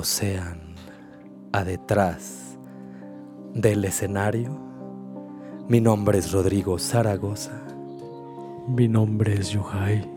[0.00, 0.60] Bienvenidos sean
[1.52, 2.58] a detrás
[3.52, 4.58] del escenario.
[5.68, 7.60] Mi nombre es Rodrigo Zaragoza.
[8.66, 10.08] Mi nombre es Yuhai.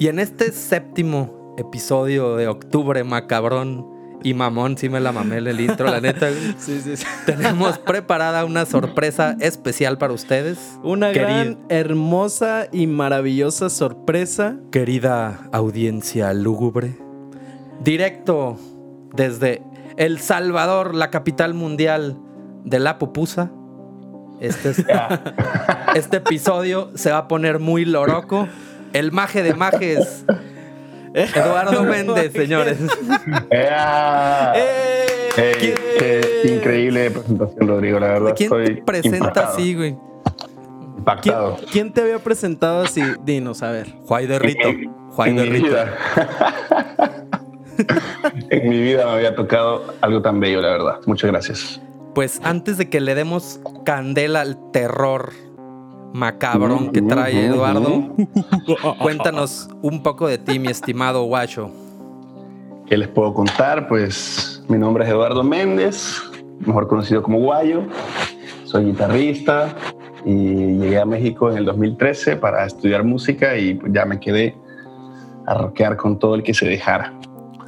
[0.00, 3.86] Y en este séptimo episodio de Octubre Macabrón
[4.24, 6.28] y Mamón, sí me la mamé el intro, la neta.
[6.58, 7.04] Sí, sí, sí.
[7.24, 10.58] Tenemos preparada una sorpresa especial para ustedes.
[10.82, 14.56] Una gran, hermosa y maravillosa sorpresa.
[14.72, 16.96] Querida audiencia lúgubre,
[17.84, 18.58] directo
[19.14, 19.62] desde
[19.96, 22.16] El Salvador, la capital mundial
[22.64, 23.50] de la pupusa.
[24.40, 24.84] Este, es-
[25.96, 28.48] este episodio se va a poner muy loroco.
[28.92, 30.24] El maje de majes,
[31.12, 32.78] Eduardo Méndez, señores.
[33.50, 34.52] ¡Ea!
[34.56, 35.06] ¡Eh!
[35.36, 37.98] Ey, ¿quién- qué increíble presentación, Rodrigo.
[38.00, 39.96] La verdad, ¿Quién estoy te presenta impactado, así, güey?
[39.96, 41.56] ¿Quién, Impactado.
[41.70, 43.02] quién te había presentado así?
[43.24, 43.88] Dinos, a ver.
[44.06, 44.68] Juay de Rito.
[45.10, 45.76] Juay de Rito.
[48.50, 51.00] en mi vida me había tocado algo tan bello, la verdad.
[51.06, 51.80] Muchas gracias.
[52.14, 55.32] Pues antes de que le demos candela al terror
[56.12, 58.26] macabrón que trae Ujú, Eduardo, ujú.
[59.02, 61.70] cuéntanos un poco de ti, mi estimado guacho.
[62.86, 63.86] ¿Qué les puedo contar?
[63.86, 66.22] Pues mi nombre es Eduardo Méndez,
[66.60, 67.82] mejor conocido como Guayo.
[68.64, 69.74] Soy guitarrista
[70.24, 74.56] y llegué a México en el 2013 para estudiar música y ya me quedé
[75.46, 77.12] a rockear con todo el que se dejara.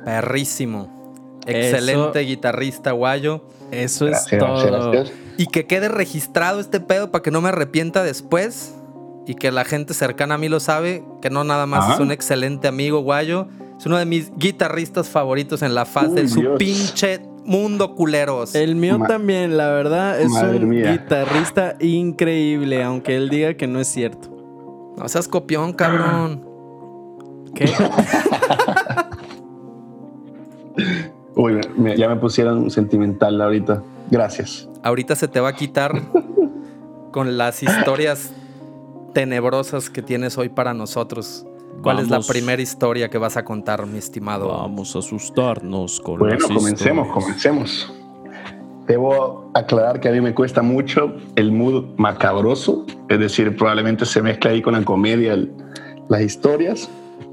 [0.04, 1.40] Perrísimo.
[1.46, 3.42] Eso- Excelente guitarrista guayo.
[3.70, 4.38] Eso es todo.
[4.56, 5.12] gracias, gracias.
[5.38, 8.74] Y que quede registrado este pedo para que no me arrepienta después.
[9.26, 11.04] Y que la gente cercana a mí lo sabe.
[11.22, 11.94] Que no nada más Ajá.
[11.94, 13.46] es un excelente amigo guayo.
[13.78, 16.58] Es uno de mis guitarristas favoritos en la faz de su Dios.
[16.58, 18.54] pinche mundo culeros.
[18.54, 20.92] El mío Ma- también, la verdad, es Madre un mía.
[20.92, 24.28] guitarrista increíble, aunque él diga que no es cierto.
[24.98, 26.44] No seas copión, cabrón.
[27.54, 27.64] ¿Qué?
[31.36, 33.82] Uy, me- ya me pusieron sentimental ahorita.
[34.10, 34.68] Gracias.
[34.82, 36.00] Ahorita se te va a quitar
[37.12, 38.32] con las historias
[39.14, 41.46] tenebrosas que tienes hoy para nosotros.
[41.82, 44.48] ¿Cuál es la primera historia que vas a contar, mi estimado?
[44.48, 47.08] Vamos a asustarnos con Bueno, las comencemos, historias.
[47.14, 47.94] comencemos.
[48.86, 54.20] Debo aclarar que a mí me cuesta mucho el mood macabroso, es decir, probablemente se
[54.20, 55.52] mezcla ahí con la comedia el-
[56.08, 56.90] las historias,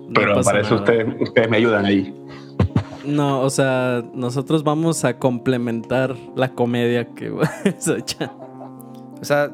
[0.08, 2.14] No pero para eso ustedes, ustedes me ayudan ahí.
[3.08, 7.34] No, o sea, nosotros vamos a complementar la comedia que
[7.80, 8.34] se echa.
[9.22, 9.52] O sea,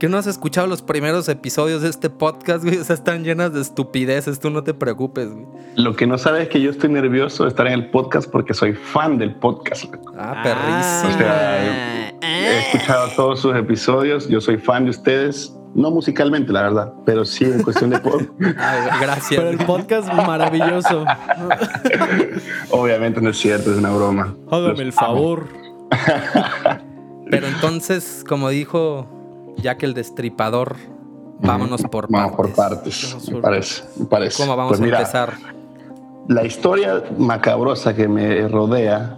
[0.00, 2.78] que no has escuchado los primeros episodios de este podcast, güey.
[2.78, 4.40] O sea, están llenas de estupideces.
[4.40, 5.46] Tú no te preocupes, güey.
[5.76, 8.54] Lo que no sabes es que yo estoy nervioso de estar en el podcast porque
[8.54, 9.84] soy fan del podcast.
[10.16, 11.18] Ah, O perrísimo.
[11.18, 16.92] sea, He escuchado todos sus episodios, yo soy fan de ustedes, no musicalmente, la verdad,
[17.04, 18.30] pero sí en cuestión de podcast.
[18.58, 19.38] Ah, gracias.
[19.40, 21.04] Pero el podcast maravilloso.
[22.70, 24.34] Obviamente no es cierto, es una broma.
[24.50, 24.92] Hágame el amo.
[24.92, 25.46] favor.
[27.30, 29.06] Pero entonces, como dijo
[29.62, 30.76] Jack el Destripador,
[31.40, 32.56] vámonos por Vamos por partes.
[32.56, 34.42] partes, Vamos por- parece, me parece.
[34.42, 35.34] ¿Cómo vamos Pues a mira, empezar?
[36.28, 39.16] La historia macabrosa que me rodea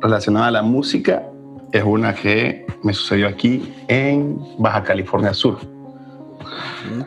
[0.00, 1.24] relacionada a la música
[1.72, 5.58] es una que me sucedió aquí en Baja California Sur.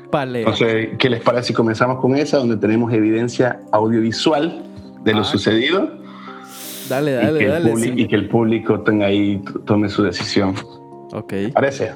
[0.09, 0.41] Paleo.
[0.47, 4.63] Entonces, ¿qué les parece si comenzamos con esa, donde tenemos evidencia audiovisual
[5.03, 5.89] de lo Ah, sucedido
[6.87, 7.75] Dale, y, dale, que el dale.
[7.77, 7.93] sí.
[7.95, 10.55] y que el público tenga ahí, tome su decisión?
[11.11, 11.93] Ok, ¿Parece?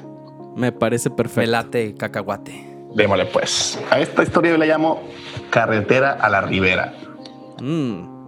[0.58, 1.40] Me parece perfecto.
[1.40, 2.66] Velate cacahuate.
[2.94, 3.78] Démosle pues.
[3.90, 5.02] A esta historia yo le llamo
[5.50, 6.92] Carretera a la Ribera.
[7.62, 8.18] Mm,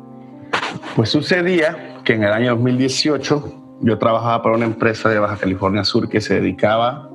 [0.96, 5.84] Pues sucedía que en el año 2018 yo trabajaba para una empresa de Baja California
[5.84, 7.08] Sur que se dedicaba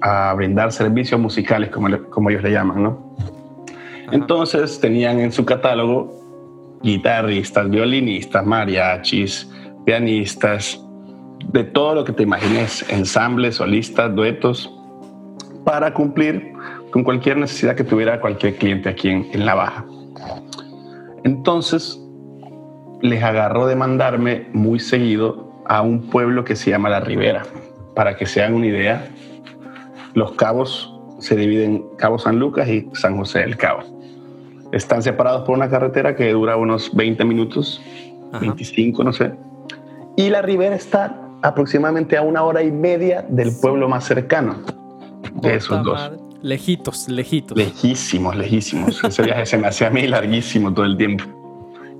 [0.00, 3.14] a brindar servicios musicales, como, le- como ellos le llaman, ¿no?
[3.18, 4.10] Ajá.
[4.12, 9.50] Entonces tenían en su catálogo guitarristas, violinistas, mariachis,
[9.84, 10.80] pianistas,
[11.46, 14.72] de todo lo que te imagines, ensambles, solistas, duetos,
[15.64, 16.52] para cumplir
[16.90, 19.84] con cualquier necesidad que tuviera cualquier cliente aquí en, en La Baja.
[21.24, 22.00] Entonces,
[23.02, 27.42] les agarró de mandarme muy seguido a un pueblo que se llama La Ribera.
[27.94, 29.08] Para que se hagan una idea,
[30.14, 33.80] los cabos se dividen en Cabo San Lucas y San José del Cabo.
[34.72, 37.80] Están separados por una carretera que dura unos 20 minutos,
[38.32, 38.40] Ajá.
[38.40, 39.32] 25, no sé.
[40.16, 44.56] Y La Ribera está aproximadamente a una hora y media del pueblo más cercano
[45.34, 46.12] de esos dos.
[46.42, 47.56] lejitos, lejitos.
[47.56, 49.02] Lejísimos, lejísimos.
[49.04, 51.24] Ese viaje se me hacía a mí larguísimo todo el tiempo.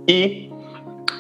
[0.06, 0.50] Y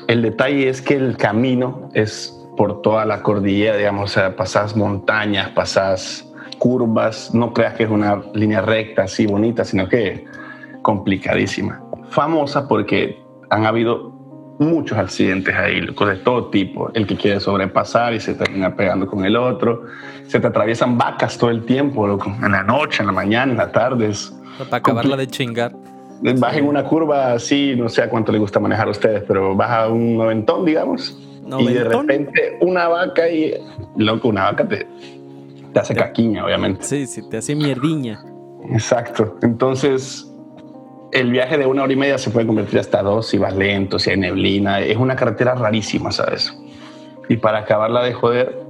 [0.08, 4.76] el detalle es que el camino es por toda la cordillera, digamos, o sea, pasas
[4.76, 6.28] montañas, pasas
[6.58, 10.24] curvas, no creas que es una línea recta así bonita, sino que
[10.82, 11.80] complicadísima.
[12.10, 14.17] Famosa porque han habido
[14.58, 16.90] muchos accidentes ahí, de todo tipo.
[16.94, 19.84] El que quiere sobrepasar y se termina pegando con el otro.
[20.26, 23.72] Se te atraviesan vacas todo el tiempo, en la noche, en la mañana, en las
[23.72, 24.34] tardes.
[24.58, 25.72] Para acabarla de chingar.
[26.20, 29.54] Vas en una curva así, no sé a cuánto le gusta manejar a ustedes, pero
[29.54, 31.16] vas a un noventón, digamos.
[31.58, 33.54] Y de repente una vaca y,
[33.96, 34.86] loco, una vaca te,
[35.72, 36.82] te hace caquiña, obviamente.
[36.82, 38.20] Sí, sí, te hace mierdiña.
[38.70, 39.38] Exacto.
[39.42, 40.27] Entonces,
[41.12, 43.98] el viaje de una hora y media se puede convertir hasta dos si vas lento,
[43.98, 44.80] si hay neblina.
[44.80, 46.54] Es una carretera rarísima, ¿sabes?
[47.28, 48.62] Y para acabarla de joder,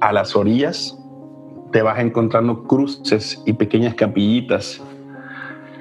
[0.00, 0.98] a las orillas
[1.72, 4.82] te vas encontrando cruces y pequeñas capillitas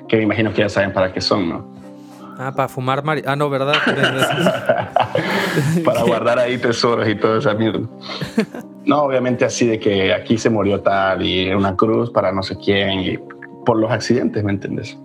[0.07, 1.75] que me imagino que ya saben para qué son, ¿no?
[2.37, 3.75] Ah, para fumar mari Ah, no, ¿verdad?
[5.85, 7.87] para guardar ahí tesoros y toda esa mierda.
[8.85, 12.57] No, obviamente así de que aquí se murió tal y una cruz para no sé
[12.57, 13.19] quién y
[13.65, 14.97] por los accidentes, ¿me entiendes?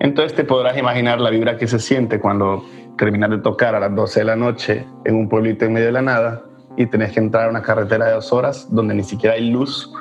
[0.00, 2.64] Entonces te podrás imaginar la vibra que se siente cuando
[2.96, 5.92] terminas de tocar a las 12 de la noche en un pueblito en medio de
[5.92, 6.42] la nada
[6.76, 9.92] y tenés que entrar a una carretera de dos horas donde ni siquiera hay luz,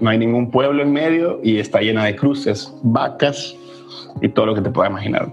[0.00, 3.54] no hay ningún pueblo en medio y está llena de cruces, vacas
[4.22, 5.28] y todo lo que te puedas imaginar.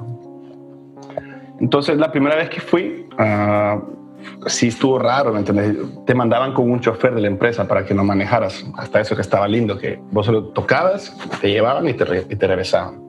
[1.61, 5.77] Entonces, la primera vez que fui, uh, sí estuvo raro, ¿me entiendes?
[6.05, 8.65] Te mandaban con un chofer de la empresa para que no manejaras.
[8.75, 12.47] Hasta eso que estaba lindo, que vos solo tocabas, te llevaban y te, y te
[12.47, 13.04] regresaban.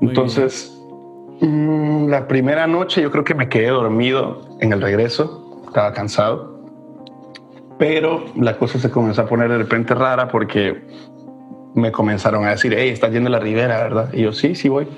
[0.00, 0.76] Entonces,
[1.40, 6.56] mm, la primera noche yo creo que me quedé dormido en el regreso, estaba cansado.
[7.78, 10.82] Pero la cosa se comenzó a poner de repente rara porque
[11.74, 14.08] me comenzaron a decir, hey, estás yendo a la ribera, ¿verdad?
[14.14, 14.88] Y yo, sí, sí voy.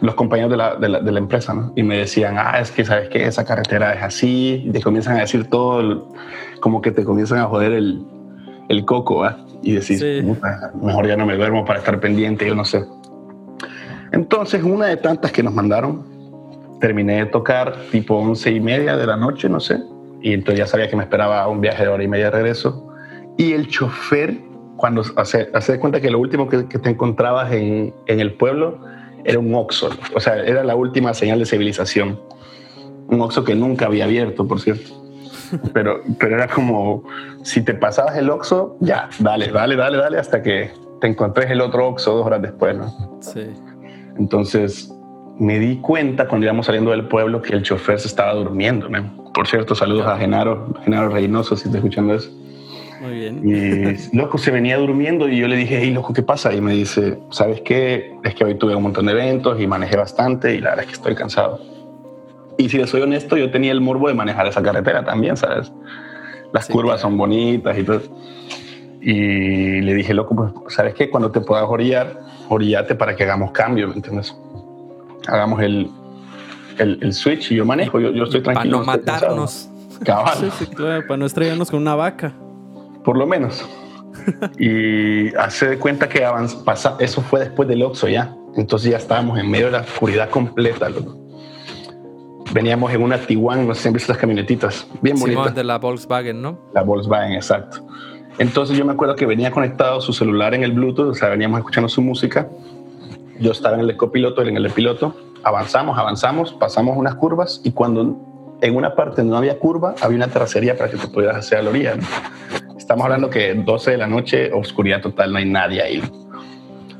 [0.00, 1.72] Los compañeros de la, de la, de la empresa, ¿no?
[1.76, 4.64] Y me decían, ah, es que sabes que esa carretera es así.
[4.66, 6.08] Y te comienzan a decir todo,
[6.60, 8.04] como que te comienzan a joder el,
[8.68, 9.38] el coco, ¿ah?
[9.62, 10.02] Y decís,
[10.80, 12.84] mejor ya no me duermo para estar pendiente, yo no sé.
[14.12, 16.04] Entonces, una de tantas que nos mandaron,
[16.80, 19.78] terminé de tocar tipo once y media de la noche, no sé.
[20.22, 22.92] Y entonces ya sabía que me esperaba un viaje de hora y media de regreso.
[23.36, 24.38] Y el chofer
[24.76, 28.78] cuando hace, hace cuenta que lo último que, te encontrabas en, en, el pueblo
[29.24, 32.18] era un oxo, o sea, era la última señal de civilización.
[33.08, 35.00] Un oxo que nunca había abierto, por cierto.
[35.74, 37.04] Pero, pero era como,
[37.42, 40.70] si te pasabas el oxo, ya, dale, dale, dale, dale, hasta que
[41.00, 43.18] te encontres el otro oxo dos horas después, ¿no?
[43.20, 43.50] Sí.
[44.18, 44.92] Entonces,
[45.38, 48.88] me di cuenta cuando íbamos saliendo del pueblo que el chofer se estaba durmiendo.
[48.88, 49.32] ¿no?
[49.32, 52.30] Por cierto, saludos a Genaro, Genaro Reynoso, si está escuchando eso.
[53.00, 53.40] Muy bien.
[53.48, 56.52] Y loco se venía durmiendo y yo le dije, hey, loco, ¿qué pasa?
[56.52, 58.14] Y me dice, ¿sabes qué?
[58.22, 60.90] Es que hoy tuve un montón de eventos y manejé bastante y la verdad es
[60.90, 61.58] que estoy cansado.
[62.58, 65.72] Y si le soy honesto, yo tenía el morbo de manejar esa carretera también, ¿sabes?
[66.52, 68.02] Las curvas son bonitas y todo.
[69.00, 71.08] Y le dije, loco, pues, ¿sabes qué?
[71.08, 74.36] Cuando te puedas orillar, orillate para que hagamos cambio, ¿me entiendes?
[75.26, 75.90] Hagamos el,
[76.78, 78.84] el, el switch y yo manejo, yo, yo estoy tranquilo.
[78.84, 79.70] Para no matarnos.
[80.04, 80.36] Cabal.
[80.38, 82.34] Sí, sí, claro, para no estrellarnos con una vaca
[83.04, 83.68] por lo menos.
[84.58, 86.26] y hace de cuenta que
[86.64, 88.34] pasa, eso fue después del Oxxo ya.
[88.56, 90.88] Entonces ya estábamos en medio de la oscuridad completa.
[92.52, 95.54] Veníamos en una Tiguan, no sé si han visto las camionetitas, bien sí, bonitas.
[95.54, 96.58] de la Volkswagen, ¿no?
[96.74, 97.86] La Volkswagen, exacto.
[98.38, 101.58] Entonces yo me acuerdo que venía conectado su celular en el Bluetooth, o sea, veníamos
[101.58, 102.48] escuchando su música.
[103.38, 105.14] Yo estaba en el copiloto, en el piloto.
[105.42, 108.16] Avanzamos, avanzamos, pasamos unas curvas y cuando
[108.60, 111.62] en una parte no había curva, había una terracería para que te pudieras hacer a
[111.62, 111.94] la orilla.
[112.76, 116.02] Estamos hablando que 12 de la noche, oscuridad total, no hay nadie ahí.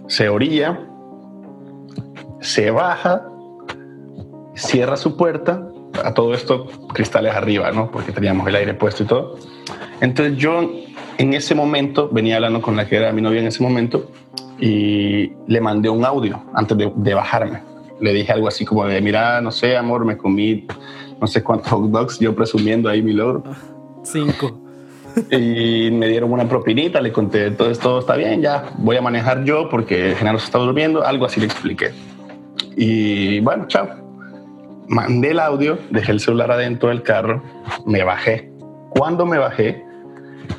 [0.07, 0.79] Se orilla,
[2.41, 3.23] se baja,
[4.55, 5.63] cierra su puerta,
[6.05, 7.91] a todo esto cristales arriba, ¿no?
[7.91, 9.37] Porque teníamos el aire puesto y todo.
[10.01, 10.71] Entonces yo
[11.21, 14.11] en ese momento venía hablando con la que era mi novia en ese momento
[14.59, 17.61] y le mandé un audio antes de, de bajarme.
[18.01, 20.67] Le dije algo así como de, mira, no sé, amor, me comí
[21.21, 23.43] no sé cuántos hot dogs, yo presumiendo ahí mi logro.
[24.03, 24.63] Cinco
[25.31, 29.45] y me dieron una propinita, le conté, todo esto está bien, ya voy a manejar
[29.45, 31.91] yo porque Genaro se está durmiendo, algo así le expliqué.
[32.77, 33.89] Y bueno, chao.
[34.89, 37.43] Mandé el audio, dejé el celular adentro del carro,
[37.85, 38.51] me bajé.
[38.89, 39.85] Cuando me bajé,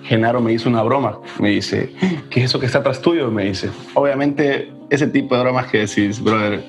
[0.03, 1.19] Genaro me hizo una broma.
[1.39, 1.93] Me dice,
[2.29, 3.31] ¿qué es eso que está atrás tuyo?
[3.31, 3.69] Me dice.
[3.93, 6.63] Obviamente, ese tipo de bromas que decís, brother,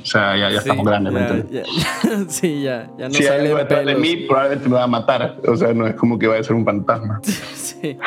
[0.00, 1.64] o sea, ya, ya estamos grandes, ya,
[2.28, 5.36] sí, ya, ya no si sale algo detrás de mí, probablemente me va a matar.
[5.46, 7.20] O sea, no es como que vaya a ser un fantasma.
[7.54, 7.98] sí.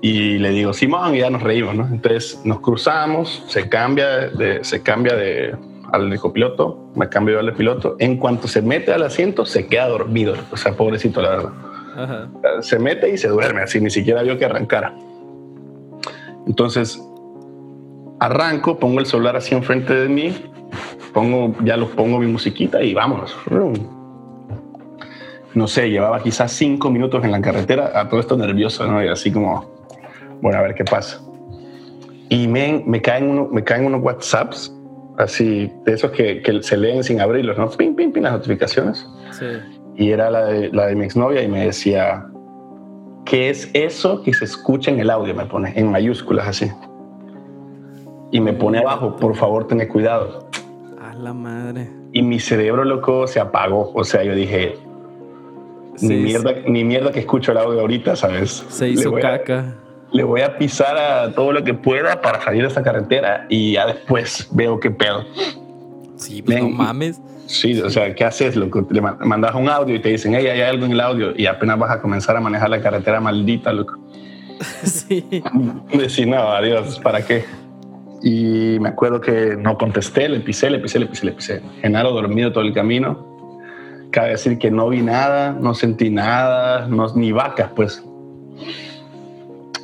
[0.00, 1.86] Y le digo, Simón, y ya nos reímos, ¿no?
[1.86, 5.54] Entonces nos cruzamos, se cambia de, se cambia de,
[5.92, 7.96] al copiloto, me cambio al piloto.
[7.98, 10.34] En cuanto se mete al asiento, se queda dormido.
[10.50, 11.52] O sea, pobrecito, la verdad.
[11.96, 12.28] Ajá.
[12.60, 14.94] Se mete y se duerme, así ni siquiera vio que arrancara.
[16.46, 17.00] Entonces,
[18.20, 20.34] arranco, pongo el celular así enfrente de mí
[21.12, 23.36] pongo, ya los pongo mi musiquita y vámonos.
[25.54, 29.04] No sé, llevaba quizás cinco minutos en la carretera, a todo esto nervioso, ¿no?
[29.04, 29.70] Y así como,
[30.40, 31.20] bueno, a ver qué pasa.
[32.30, 34.74] Y me, me, caen, uno, me caen unos WhatsApps,
[35.18, 37.68] así, de esos que, que se leen sin abrirlos, ¿no?
[37.70, 39.06] Pim, pim, pim, las notificaciones.
[39.32, 39.46] Sí.
[39.96, 42.26] Y era la de, la de mi exnovia y me decía,
[43.24, 45.34] ¿qué es eso que se escucha en el audio?
[45.34, 46.70] Me pone en mayúsculas así.
[48.30, 50.48] Y me pone abajo, por favor, ten cuidado.
[51.00, 51.90] A la madre.
[52.12, 53.92] Y mi cerebro loco se apagó.
[53.94, 54.76] O sea, yo dije,
[56.00, 58.64] ni, Sí, mierda, ni mierda que escucho el audio ahorita, ¿sabes?
[58.70, 59.74] Se Le hizo a- caca.
[60.10, 63.72] le voy a pisar a todo lo que pueda para salir de esta carretera y
[63.74, 65.24] ya después veo qué pedo.
[66.16, 67.20] Sí, pues no mames.
[67.52, 68.86] Sí, o sea, ¿qué haces, loco?
[68.90, 71.44] Le ma- mandas un audio y te dicen, hey, hay algo en el audio y
[71.44, 73.98] apenas vas a comenzar a manejar la carretera maldita, loco.
[74.84, 75.22] Sí.
[75.92, 77.44] Decir, no, adiós, ¿para qué?
[78.22, 81.60] Y me acuerdo que no contesté, le pisé, le pisé, le pisé, le pisé.
[81.82, 83.28] Genaro dormido todo el camino.
[84.12, 88.02] Cabe decir que no vi nada, no sentí nada, no, ni vacas, pues.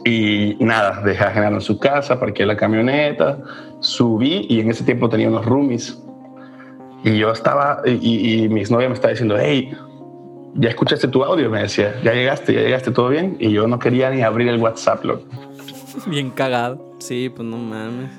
[0.06, 3.38] Y nada, dejé a Genaro en su casa, parqué la camioneta,
[3.80, 6.02] subí y en ese tiempo tenía unos roomies.
[7.04, 9.72] Y yo estaba, y, y mi exnovia me estaba diciendo, hey,
[10.54, 13.36] ya escuchaste tu audio, me decía, ya llegaste, ya llegaste, todo bien.
[13.38, 15.24] Y yo no quería ni abrir el WhatsApp, loco.
[16.06, 16.96] Bien cagado.
[16.98, 18.10] Sí, pues no mames.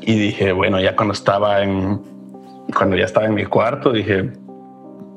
[0.00, 2.00] Y dije, bueno, ya cuando estaba en,
[2.76, 4.30] cuando ya estaba en mi cuarto, dije,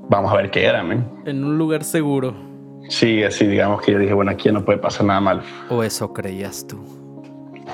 [0.10, 1.06] vamos a ver qué era, men.
[1.26, 2.34] En un lugar seguro.
[2.90, 5.42] Sí, así digamos que yo dije, bueno, aquí no puede pasar nada mal.
[5.70, 6.80] O eso creías tú.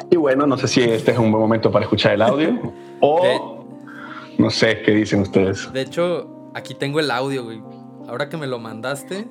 [0.09, 3.52] Y bueno, no sé si este es un buen momento para escuchar el audio o
[4.43, 5.71] no sé qué dicen ustedes.
[5.71, 7.61] De hecho, aquí tengo el audio, güey.
[8.07, 9.27] Ahora que me lo mandaste,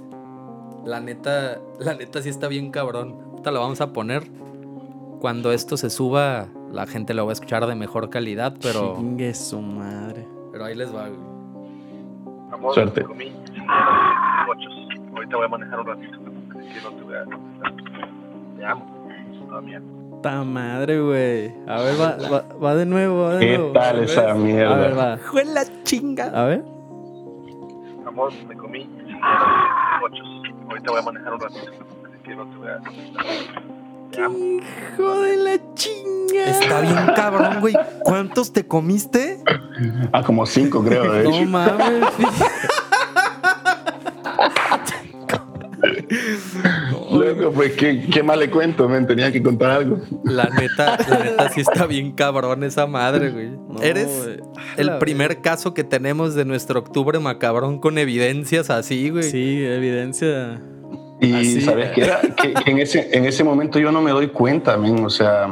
[0.84, 3.16] la neta, la neta sí está bien cabrón.
[3.30, 4.24] Ahorita lo vamos a poner.
[5.20, 9.34] Cuando esto se suba, la gente lo va a escuchar de mejor calidad, pero, Chingue
[9.34, 10.26] su madre.
[10.50, 11.20] pero ahí les va, güey.
[12.52, 13.04] Amor, Suerte.
[13.04, 13.32] comí.
[15.14, 16.18] Ahorita voy a manejar un ratito.
[16.58, 17.74] Así que no te voy a contestar.
[18.56, 19.02] Te amo.
[20.22, 20.24] Mierda.
[20.38, 21.54] Ta madre, güey.
[21.68, 23.72] A ver, va, va, va de nuevo, va de ¿Qué nuevo.
[23.72, 24.94] tal esa A ver, mierda?
[24.94, 25.16] va.
[25.18, 26.30] ¡Fue la chinga!
[26.34, 26.62] A ver.
[28.06, 28.88] Amor, me comí
[30.04, 30.28] ochos.
[30.68, 31.60] Ahorita voy a manejar un ratito.
[32.04, 32.80] Así que no te voy a.
[34.14, 36.44] Hijo de la chinga.
[36.46, 37.74] Está bien cabrón, güey.
[38.04, 39.42] ¿Cuántos te comiste?
[40.12, 41.40] Ah, como cinco, creo, de No hecho.
[47.10, 49.06] Loco, pues, ¿qué, qué más le cuento, men?
[49.06, 49.98] Tenía que contar algo.
[50.24, 53.50] La neta, la neta sí está bien cabrón esa madre, güey.
[53.50, 54.40] No, Eres güey.
[54.76, 59.24] el La primer caso que tenemos de nuestro octubre macabrón con evidencias así, güey.
[59.24, 60.60] Sí, evidencia.
[61.20, 61.92] Y Así sabes es.
[61.92, 62.20] qué era?
[62.20, 65.04] Que, que en, ese, en ese momento yo no me doy cuenta, men.
[65.04, 65.46] O sea,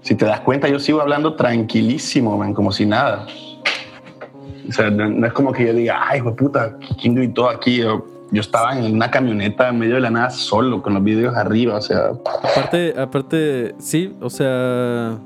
[0.00, 3.26] si te das cuenta, yo sigo hablando tranquilísimo, men, como si nada.
[4.68, 7.82] O sea, no, no es como que yo diga, ay, güey, puta, ¿quién gritó aquí?
[8.32, 11.76] Yo estaba en una camioneta en medio de la nada solo, con los videos arriba,
[11.76, 12.12] o sea,
[12.42, 15.18] Aparte, aparte, sí, o sea,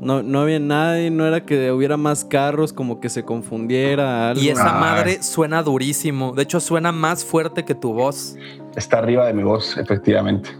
[0.00, 4.42] no, no había nadie, no era que hubiera más carros, como que se confundiera algo.
[4.42, 6.32] Y esa madre suena durísimo.
[6.32, 8.36] De hecho, suena más fuerte que tu voz.
[8.74, 10.50] está arriba de mi voz, efectivamente.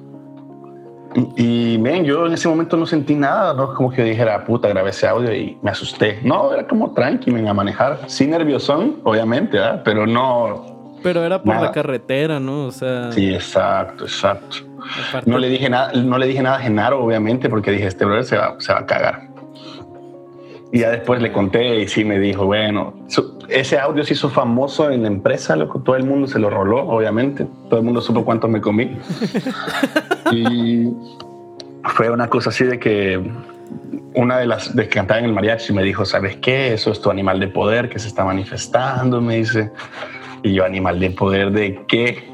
[1.37, 3.75] Y, y, men, yo en ese momento no sentí nada, ¿no?
[3.75, 6.21] Como que yo dijera, puta, grabé ese audio y me asusté.
[6.23, 8.01] No, era como tranqui, men, a manejar.
[8.07, 9.83] Sí nerviosón, obviamente, ¿verdad?
[9.85, 10.78] Pero no...
[11.03, 11.67] Pero era por Nada.
[11.67, 12.67] la carretera, ¿no?
[12.67, 14.57] O sea, Sí, exacto, exacto.
[15.09, 18.05] aparte- No le dije nada, no le dije nada a Genaro, obviamente, porque dije, este
[18.05, 19.29] brother se va, se va a cagar.
[20.73, 24.29] Y ya después le conté y sí me dijo, bueno, su- ese audio se hizo
[24.29, 27.47] famoso en la empresa, loco, todo el mundo se lo roló, obviamente.
[27.71, 28.99] Todo el mundo supo cuánto me comí.
[30.33, 30.89] y
[31.85, 33.19] fue una cosa así de que
[34.15, 36.75] una de las de que cantaba en el mariachi me dijo, ¿sabes qué?
[36.75, 39.71] Eso es tu animal de poder que se está manifestando, me dice.
[40.43, 42.29] Y yo, ¿animal de poder de qué?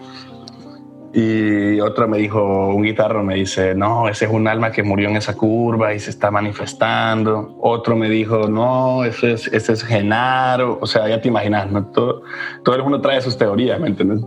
[1.16, 2.42] Y otro me dijo,
[2.74, 6.00] un guitarro me dice, no, ese es un alma que murió en esa curva y
[6.00, 7.56] se está manifestando.
[7.60, 10.78] Otro me dijo, no, ese es, ese es Genaro.
[10.82, 11.86] O sea, ya te imaginas, ¿no?
[11.86, 12.22] Todo,
[12.64, 14.22] todo el mundo trae sus teorías, ¿me entiendes?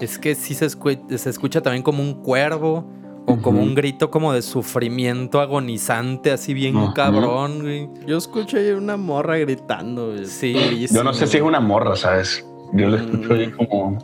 [0.00, 2.88] Es que sí se, escu- se escucha también como un cuervo
[3.26, 6.94] o como un grito como de sufrimiento agonizante, así bien Ujú.
[6.94, 7.88] cabrón, güey.
[8.06, 10.12] Yo escucho ahí una morra gritando.
[10.12, 10.24] güey.
[10.26, 10.86] Sí.
[10.88, 12.47] Yo no sé si es una morra, ¿sabes?
[12.72, 13.98] Yo lo escucho ahí como...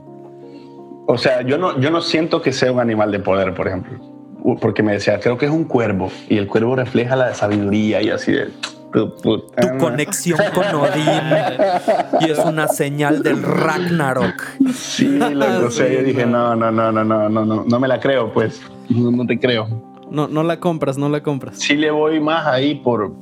[1.07, 3.99] O sea, yo no, yo no siento que sea un animal de poder, por ejemplo.
[4.61, 6.11] Porque me decía, creo que es un cuervo.
[6.29, 8.51] Y el cuervo refleja la sabiduría y así de...
[8.93, 9.13] Tu,
[9.57, 9.79] madre.
[9.79, 11.35] conexión con Odín.
[12.21, 14.41] y es una señal del Ragnarok.
[14.73, 16.55] Sí, loco, o sea, yo dije, no.
[16.55, 18.63] no, no, no, no, no, no, no, no me la creo, pues.
[18.89, 19.67] No, no te creo.
[20.13, 21.59] No, no la compras, no la compras.
[21.59, 23.13] Sí le voy más ahí por,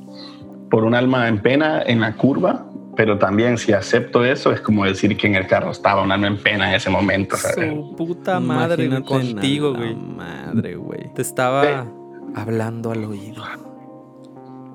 [0.69, 4.85] por un alma en pena en la curva pero también si acepto eso es como
[4.85, 7.35] decir que en el carro estaba un alma en pena en ese momento.
[7.37, 7.71] ¿sabes?
[7.73, 9.95] Su puta madre Imagínate contigo, güey.
[9.95, 11.11] Madre, güey.
[11.13, 11.89] Te estaba Sí.
[12.35, 13.43] hablando al oído.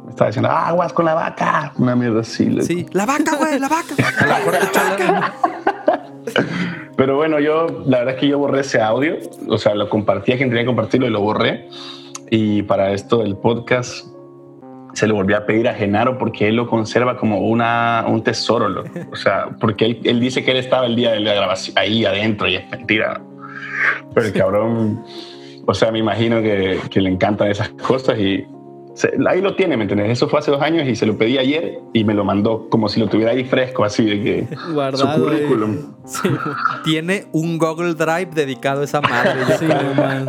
[0.05, 1.73] Me estaba diciendo, aguas con la vaca.
[1.77, 2.61] Una mierda así.
[2.63, 3.95] Sí, la vaca, güey, la vaca.
[4.21, 5.35] A la-
[6.97, 9.17] Pero bueno, yo, la verdad es que yo borré ese audio.
[9.49, 11.69] O sea, lo compartí a quien tenía que compartirlo y lo borré.
[12.31, 14.07] Y para esto del podcast
[14.95, 18.69] se lo volví a pedir a Genaro porque él lo conserva como una, un tesoro.
[18.69, 18.91] loco.
[19.13, 22.05] O sea, porque él, él dice que él estaba el día de la grabación ahí
[22.05, 23.21] adentro y es mentira.
[24.15, 25.05] Pero el cabrón,
[25.67, 28.45] o sea, me imagino que, que le encantan esas cosas y
[28.95, 30.11] se- ahí lo tiene, ¿me entiendes?
[30.11, 32.89] Eso fue hace dos años y se lo pedí ayer y me lo mandó como
[32.89, 35.23] si lo tuviera ahí fresco, así de que su Guardado.
[35.23, 35.77] currículum.
[36.07, 36.29] Sí,
[36.85, 39.41] Tiene un Google Drive dedicado a esa madre.
[39.59, 40.27] sí, man.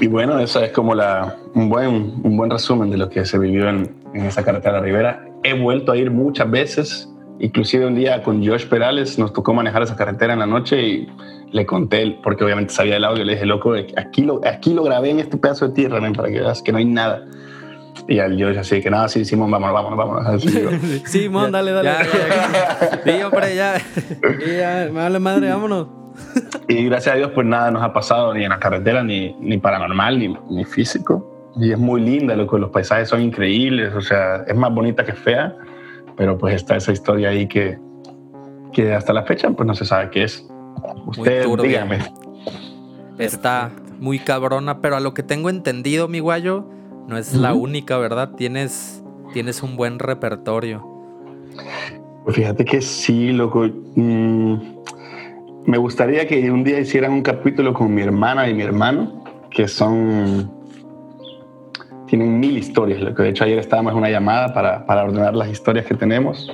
[0.00, 3.38] Y bueno, eso es como la, un, buen, un buen resumen de lo que se
[3.38, 5.28] vivió en, en esa carretera de la Ribera.
[5.42, 7.08] He vuelto a ir muchas veces,
[7.40, 11.08] inclusive un día con Josh Perales nos tocó manejar esa carretera en la noche y
[11.50, 15.10] le conté, porque obviamente sabía el audio, le dije, loco, aquí lo, aquí lo grabé
[15.10, 17.24] en este pedazo de tierra, men, para que veas que no hay nada.
[18.06, 20.42] Y al Josh así que nada, sí, Simón, vámonos, vámonos, vámonos.
[20.42, 20.70] Yo,
[21.04, 21.88] Sí, dale, dale.
[21.88, 23.00] Ya, ya, ya.
[23.04, 23.74] Sí, hombre, ya.
[24.58, 25.97] Ya, me vale madre, vámonos.
[26.68, 29.56] Y gracias a Dios, pues nada nos ha pasado ni en la carretera, ni, ni
[29.56, 31.50] paranormal, ni, ni físico.
[31.56, 35.14] Y es muy linda, loco, los paisajes son increíbles, o sea, es más bonita que
[35.14, 35.56] fea,
[36.16, 37.78] pero pues está esa historia ahí que,
[38.72, 40.46] que hasta la fecha pues no se sabe qué es.
[41.06, 41.98] Usted, dígame.
[43.18, 46.64] Está muy cabrona, pero a lo que tengo entendido, mi guayo,
[47.08, 47.64] no es la Ujú.
[47.64, 48.32] única, ¿verdad?
[48.36, 49.02] Tienes,
[49.32, 50.86] tienes un buen repertorio.
[52.24, 53.66] Pues fíjate que sí, loco.
[53.96, 54.54] Mm,
[55.68, 59.68] me gustaría que un día hicieran un capítulo con mi hermana y mi hermano, que
[59.68, 60.50] son.
[62.06, 63.00] Tienen mil historias.
[63.02, 65.94] Lo que de hecho ayer estábamos en una llamada para, para ordenar las historias que
[65.94, 66.50] tenemos.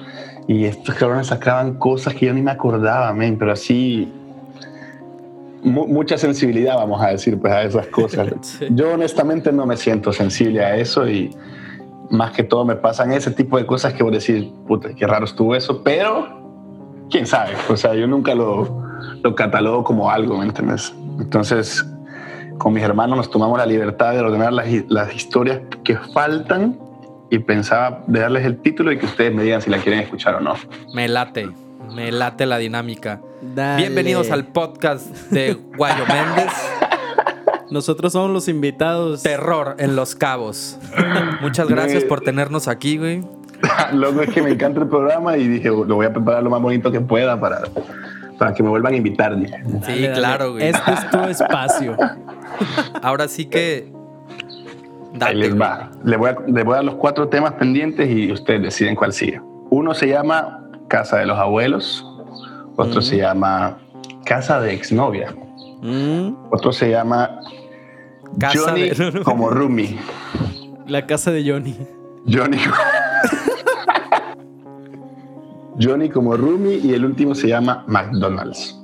[0.48, 4.12] Y estos cabrones sacaban cosas que yo ni me acordaba, men, pero así.
[5.62, 8.29] mu- mucha sensibilidad, vamos a decir, pues a esas cosas.
[8.42, 8.66] Sí.
[8.70, 11.31] Yo honestamente no me siento sensible a eso y
[12.11, 15.24] más que todo me pasan ese tipo de cosas que vos decís, puta, qué raro
[15.24, 16.42] estuvo eso, pero
[17.11, 18.84] quién sabe, o sea, yo nunca lo,
[19.23, 20.95] lo catalogo como algo, ¿me entiendes?
[21.19, 21.85] Entonces,
[22.59, 26.79] con mis hermanos nos tomamos la libertad de ordenar las, las historias que faltan
[27.31, 30.37] y pensaba de darles el título y que ustedes me digan si la quieren escuchar
[30.37, 30.55] o no.
[30.93, 31.51] Me late,
[31.93, 33.21] me late la dinámica.
[33.43, 33.83] Dale.
[33.83, 36.53] Bienvenidos al podcast de Guayo Méndez,
[37.71, 39.23] Nosotros somos los invitados.
[39.23, 40.79] Terror en Los Cabos.
[41.40, 43.23] Muchas gracias por tenernos aquí, güey.
[43.93, 46.61] Loco, es que me encanta el programa y dije, lo voy a preparar lo más
[46.61, 47.62] bonito que pueda para,
[48.38, 49.37] para que me vuelvan a invitar.
[49.38, 49.57] dije.
[49.64, 50.12] Sí, Dale, dale.
[50.18, 50.64] claro, güey.
[50.68, 51.97] Este es tu espacio.
[53.03, 53.92] Ahora sí que.
[55.12, 55.90] Ahí Date, les va.
[56.05, 59.12] Les voy, a, les voy a dar los cuatro temas pendientes y ustedes deciden cuál
[59.12, 59.40] sigue.
[59.70, 62.05] Uno se llama Casa de los Abuelos.
[62.77, 63.03] Otro Mm.
[63.05, 63.79] se llama
[64.25, 65.33] Casa de Exnovia.
[65.83, 67.38] Mm, Otro se llama
[68.40, 69.97] Casa Johnny de- como Rumi.
[70.88, 71.77] la casa de Johnny.
[72.27, 72.59] Johnny.
[75.80, 78.78] Johnny como Rumi y el último se llama McDonald's.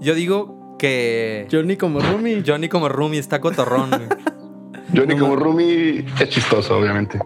[0.00, 1.46] Yo digo que.
[1.50, 2.42] Johnny como Rumi.
[2.46, 4.08] Johnny como Rumi está cotorrón, güey.
[4.96, 7.18] Johnny como Rumi es chistoso, obviamente.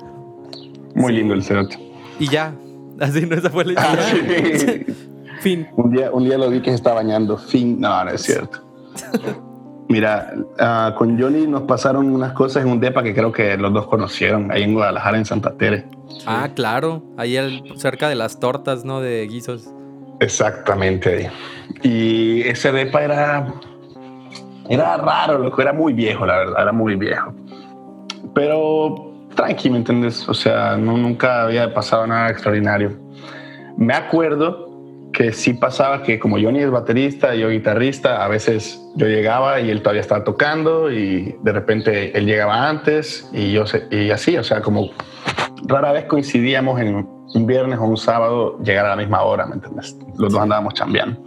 [0.95, 1.79] Muy lindo el cerote.
[2.19, 2.55] Y ya.
[2.99, 4.87] Así no, esa fue la Ah, sí.
[5.41, 5.69] Fin.
[5.77, 7.39] Un día, un día lo vi que se está bañando.
[7.39, 7.81] Fin.
[7.81, 8.63] No, no es cierto.
[9.91, 13.73] Mira, ah, con Johnny nos pasaron unas cosas en un depa que creo que los
[13.73, 15.85] dos conocieron, ahí en Guadalajara, en Santa Tere.
[16.27, 17.03] Ah, claro.
[17.19, 19.01] Ahí el- cerca de las tortas, ¿no?
[19.01, 19.69] De guisos.
[20.21, 21.27] Exactamente ahí.
[21.83, 23.53] Y ese depa era,
[24.69, 27.35] era raro, loco, era muy viejo, la verdad, era muy viejo.
[28.33, 30.29] Pero tranqui, ¿me entiendes?
[30.29, 32.93] O sea, no, nunca había pasado nada extraordinario.
[33.77, 34.70] Me acuerdo
[35.13, 39.61] que sí pasaba que como Johnny es baterista y yo guitarrista, a veces yo llegaba
[39.61, 44.11] y él todavía estaba tocando y de repente él llegaba antes y yo sé- y
[44.11, 44.91] así, o sea, como
[45.67, 49.55] rara vez coincidíamos en un viernes o un sábado llegar a la misma hora, ¿me
[49.55, 49.97] entiendes?
[50.19, 51.21] Los dos andábamos chambeando.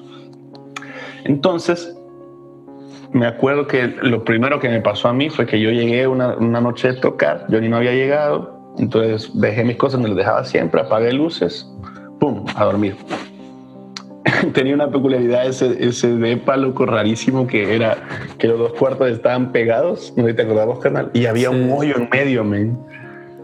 [1.25, 1.95] Entonces,
[3.11, 6.35] me acuerdo que lo primero que me pasó a mí fue que yo llegué una,
[6.35, 10.43] una noche de tocar, Johnny no había llegado, entonces dejé mis cosas, me las dejaba
[10.45, 11.69] siempre, apagué luces,
[12.19, 12.97] pum, a dormir.
[14.53, 17.97] Tenía una peculiaridad ese, ese depa, loco, rarísimo, que era
[18.37, 21.55] que los dos cuartos estaban pegados, no te acordabas, canal, y había Sí.
[21.55, 22.77] un hoyo en medio, men.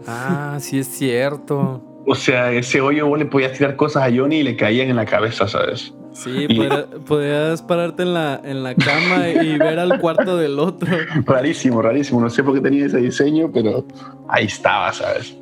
[0.06, 1.82] Ah, sí es cierto.
[2.06, 4.96] O sea, ese hoyo vos le podías tirar cosas a Johnny y le caían en
[4.96, 5.92] la cabeza, ¿sabes?
[6.12, 10.58] Sí, Y- podría- podías pararte en la, en la cama y ver al cuarto del
[10.58, 10.88] otro.
[11.26, 12.20] Rarísimo, rarísimo.
[12.20, 13.84] No sé por qué tenía ese diseño, pero
[14.28, 15.36] ahí estaba, ¿sabes?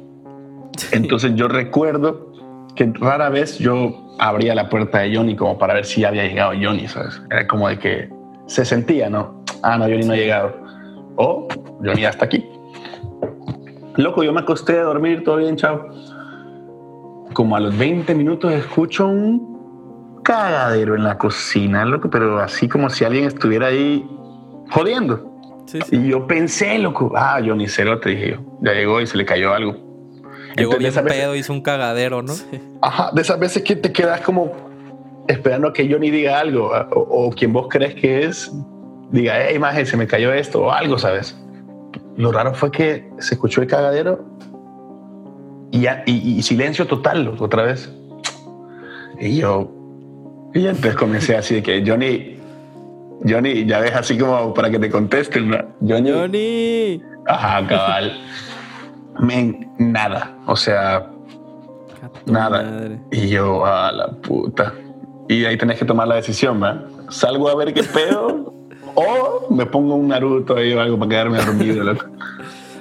[0.92, 2.33] Entonces yo recuerdo
[2.75, 6.52] que rara vez yo abría la puerta de Johnny como para ver si había llegado
[6.61, 7.20] Johnny, ¿sabes?
[7.31, 8.11] Era como de que
[8.46, 9.44] se sentía, ¿no?
[9.62, 10.57] Ah, no, Johnny no ha llegado.
[11.16, 11.48] O
[11.83, 12.44] Johnny ya está aquí.
[13.96, 15.88] Loco, yo me acosté a dormir, todo bien, chao.
[17.33, 22.90] Como a los 20 minutos escucho un cagadero en la cocina, loco, pero así como
[22.90, 24.09] si alguien estuviera ahí
[24.70, 25.28] jodiendo.
[25.66, 25.96] Sí, sí.
[25.96, 28.37] Y yo pensé, loco, ah, Johnny Cerote, dije yo.
[28.62, 29.88] Ya llegó y se le cayó algo.
[30.59, 32.33] Llegó Entonces, bien vez- pedo, hizo un cagadero, ¿no?
[32.83, 34.53] Ajá, de esas veces que te quedas como
[35.29, 38.51] esperando a que Johnny diga algo o, o quien vos crees que es
[39.11, 41.37] diga, hey, maje, se me cayó esto o algo, ¿sabes?
[42.16, 44.25] Lo raro fue que se escuchó el cagadero
[45.71, 47.90] y, ya- y- y silencio total otra vez.
[49.21, 49.71] Y yo,
[50.55, 52.38] y entonces comencé así de que Johnny,
[53.29, 55.59] Johnny, ya ves así como para que te contesten, ¿no?
[55.87, 57.03] Johnny, Johnny.
[57.27, 58.18] ajá, cabal.
[59.18, 61.11] Men, nada, o sea,
[62.26, 62.62] Nada.
[62.62, 63.00] madre.
[63.11, 64.72] y yo, a la puta.
[65.28, 66.85] Y ahí tenés que tomar la decisión, ¿va?
[67.09, 68.54] Salgo a ver qué pedo
[68.94, 72.07] o me pongo un Naruto ahí o algo para quedarme dormido, loco.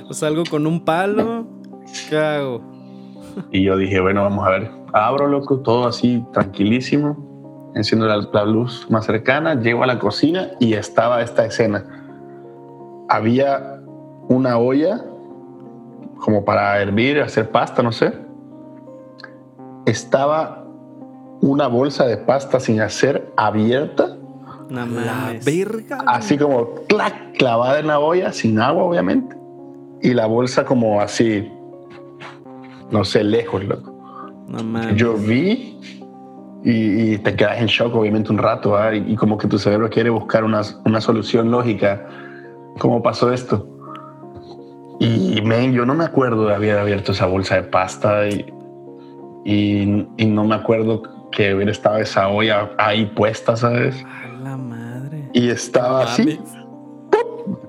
[0.09, 1.45] O salgo con un palo.
[2.09, 2.61] ¿Qué hago?
[3.51, 4.71] Y yo dije, bueno, vamos a ver.
[4.93, 7.71] Abro, loco, todo así, tranquilísimo.
[7.75, 11.83] Enciendo la, la luz más cercana, llego a la cocina y estaba esta escena.
[13.09, 13.81] Había
[14.29, 15.03] una olla
[16.19, 18.13] como para hervir, hacer pasta, no sé.
[19.85, 20.65] Estaba
[21.41, 24.17] una bolsa de pasta sin hacer abierta,
[24.69, 25.99] No La verga.
[26.07, 29.35] así como clac, clavada en la olla, sin agua, obviamente.
[30.01, 31.51] Y la bolsa como así,
[32.91, 33.93] no sé, lejos, loco.
[34.47, 34.89] No.
[34.91, 35.79] Yo vi
[36.63, 38.93] y, y te quedas en shock, obviamente, un rato, ¿ah?
[38.93, 42.05] y, y como que tu cerebro quiere buscar una, una solución lógica.
[42.79, 43.67] ¿Cómo pasó esto?
[44.99, 48.45] Y, men, yo no me acuerdo de haber abierto esa bolsa de pasta y,
[49.45, 54.03] y, y no me acuerdo que hubiera estado esa olla ahí puesta, ¿sabes?
[54.03, 55.29] A la madre.
[55.33, 56.39] Y estaba así.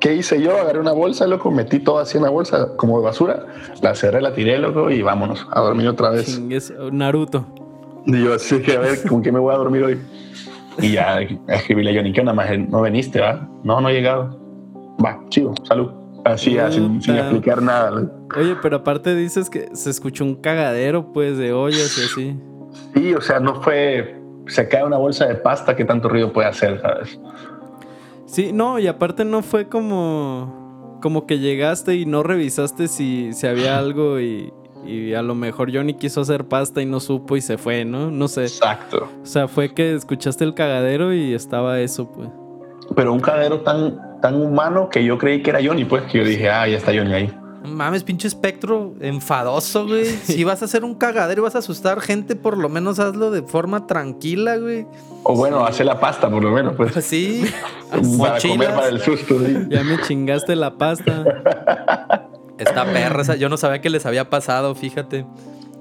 [0.00, 0.56] ¿Qué hice yo?
[0.56, 3.46] Agarré una bolsa, loco, metí todo así en la bolsa como de basura,
[3.82, 6.26] la cerré, la tiré, loco, y vámonos a dormir otra vez.
[6.26, 6.72] Chingues.
[6.92, 7.44] Naruto.
[8.06, 9.98] Y yo así que a ver, ¿con qué me voy a dormir hoy?
[10.80, 12.58] Y ya escribíle a Johnny, ¿qué onda, maje?
[12.58, 13.48] ¿No veniste, va?
[13.64, 14.38] No, no he llegado.
[15.04, 15.90] Va, chido, salud.
[16.24, 18.10] Así, ya, sin, sin explicar nada.
[18.36, 22.40] Oye, pero aparte dices que se escuchó un cagadero, pues, de ollas y así.
[22.94, 24.20] Sí, o sea, no fue...
[24.46, 27.18] Se cae una bolsa de pasta, ¿qué tanto ruido puede hacer, sabes?
[28.28, 30.98] Sí, no, y aparte no fue como.
[31.02, 34.52] Como que llegaste y no revisaste si, si había algo y,
[34.84, 38.10] y a lo mejor Johnny quiso hacer pasta y no supo y se fue, ¿no?
[38.10, 38.42] No sé.
[38.42, 39.08] Exacto.
[39.22, 42.28] O sea, fue que escuchaste el cagadero y estaba eso, pues.
[42.94, 46.24] Pero un cadero tan, tan humano que yo creí que era Johnny, pues, que yo
[46.24, 47.34] dije, ah, ya está Johnny ahí.
[47.64, 50.04] Mames, pinche espectro enfadoso, güey.
[50.24, 53.30] Si vas a hacer un cagadero y vas a asustar gente, por lo menos hazlo
[53.30, 54.86] de forma tranquila, güey.
[55.24, 56.92] O bueno, hace la pasta, por lo menos, pues.
[57.04, 57.44] Sí.
[58.18, 59.56] Para comer para el susto, sí.
[59.68, 61.24] Ya me chingaste la pasta.
[62.58, 65.26] Esta perra, esa- yo no sabía que les había pasado, fíjate.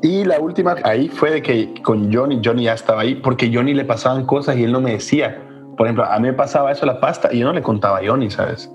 [0.02, 3.74] Y la última ahí fue de que con Johnny, Johnny ya estaba ahí, porque Johnny
[3.74, 5.44] le pasaban cosas y él no me decía.
[5.78, 8.02] Por ejemplo, a mí me pasaba eso la pasta y yo no le contaba a
[8.06, 8.70] Johnny, ¿sabes?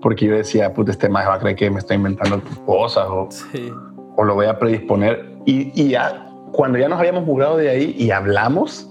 [0.00, 3.28] Porque yo decía, puta, este más va a creer que me está inventando cosas o,
[3.30, 3.72] Sí.
[4.16, 5.32] o lo voy a predisponer.
[5.46, 8.88] Y, y ya, cuando ya nos habíamos jugado de ahí y hablamos,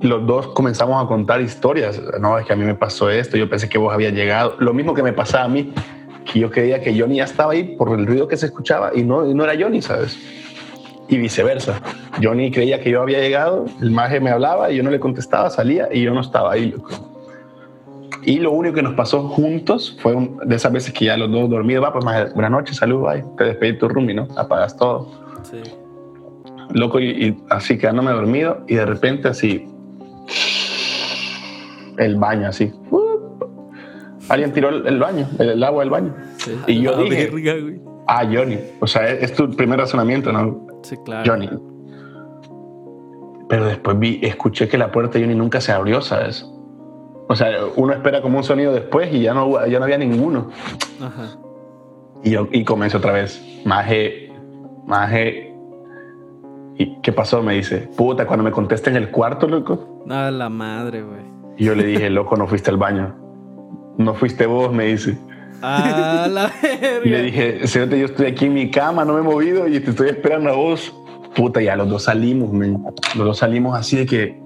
[0.00, 2.00] los dos comenzamos a contar historias.
[2.20, 4.54] No, es que a mí me pasó esto, yo pensé que vos habías llegado.
[4.58, 5.72] Lo mismo que me pasaba a mí,
[6.30, 9.02] que yo creía que Johnny ya estaba ahí por el ruido que se escuchaba y
[9.02, 10.18] no, y no era Johnny, ¿sabes?
[11.08, 11.80] Y viceversa.
[12.20, 15.48] Johnny creía que yo había llegado, el maje me hablaba y yo no le contestaba,
[15.50, 16.90] salía y yo no estaba ahí, loco.
[18.24, 21.30] Y lo único que nos pasó juntos fue un- de esas veces que ya los
[21.30, 23.24] dos dormidos, va, pues maje, buenas noches, salud, bye.
[23.36, 24.28] Te despedí de tu roomie, ¿no?
[24.36, 25.10] Apagas todo
[25.42, 25.58] Sí.
[26.74, 29.66] loco y, y así quedándome dormido y de repente así
[31.98, 32.72] el baño así
[34.28, 36.52] alguien tiró el, el baño el, el agua del baño Sí.
[36.68, 37.30] y yo La dije
[38.06, 41.30] ah Johnny o sea es, es tu primer razonamiento no Sí, claro.
[41.30, 41.50] Johnny
[43.52, 46.50] pero después vi escuché que la puerta de Johnny nunca se abrió sabes
[47.28, 50.48] o sea uno espera como un sonido después y ya no ya no había ninguno
[50.98, 51.36] Ajá.
[52.24, 54.32] y yo y comencé otra vez maje
[54.86, 55.50] maje
[56.78, 57.42] ¿Y qué pasó?
[57.42, 60.02] Me dice, puta, cuando me contesta en el cuarto, loco.
[60.08, 61.20] A la madre, güey.
[61.58, 63.14] Y yo le dije, loco, no fuiste al baño.
[63.98, 65.18] No fuiste vos, me dice.
[65.60, 66.50] A la
[67.04, 67.24] Y le verga.
[67.26, 70.08] dije, Cerote, yo estoy aquí en mi cama, no me he movido y te estoy
[70.08, 70.92] esperando a vos.
[71.34, 72.82] Puta, ya los dos salimos, men.
[73.16, 74.40] Los dos salimos así de que,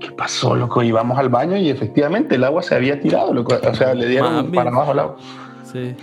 [0.00, 0.82] ¿qué pasó, loco?
[0.82, 3.54] Y vamos al baño y efectivamente el agua se había tirado, loco.
[3.68, 4.56] O sea, le dieron Mami.
[4.56, 5.16] para abajo al agua.
[5.64, 5.94] Sí.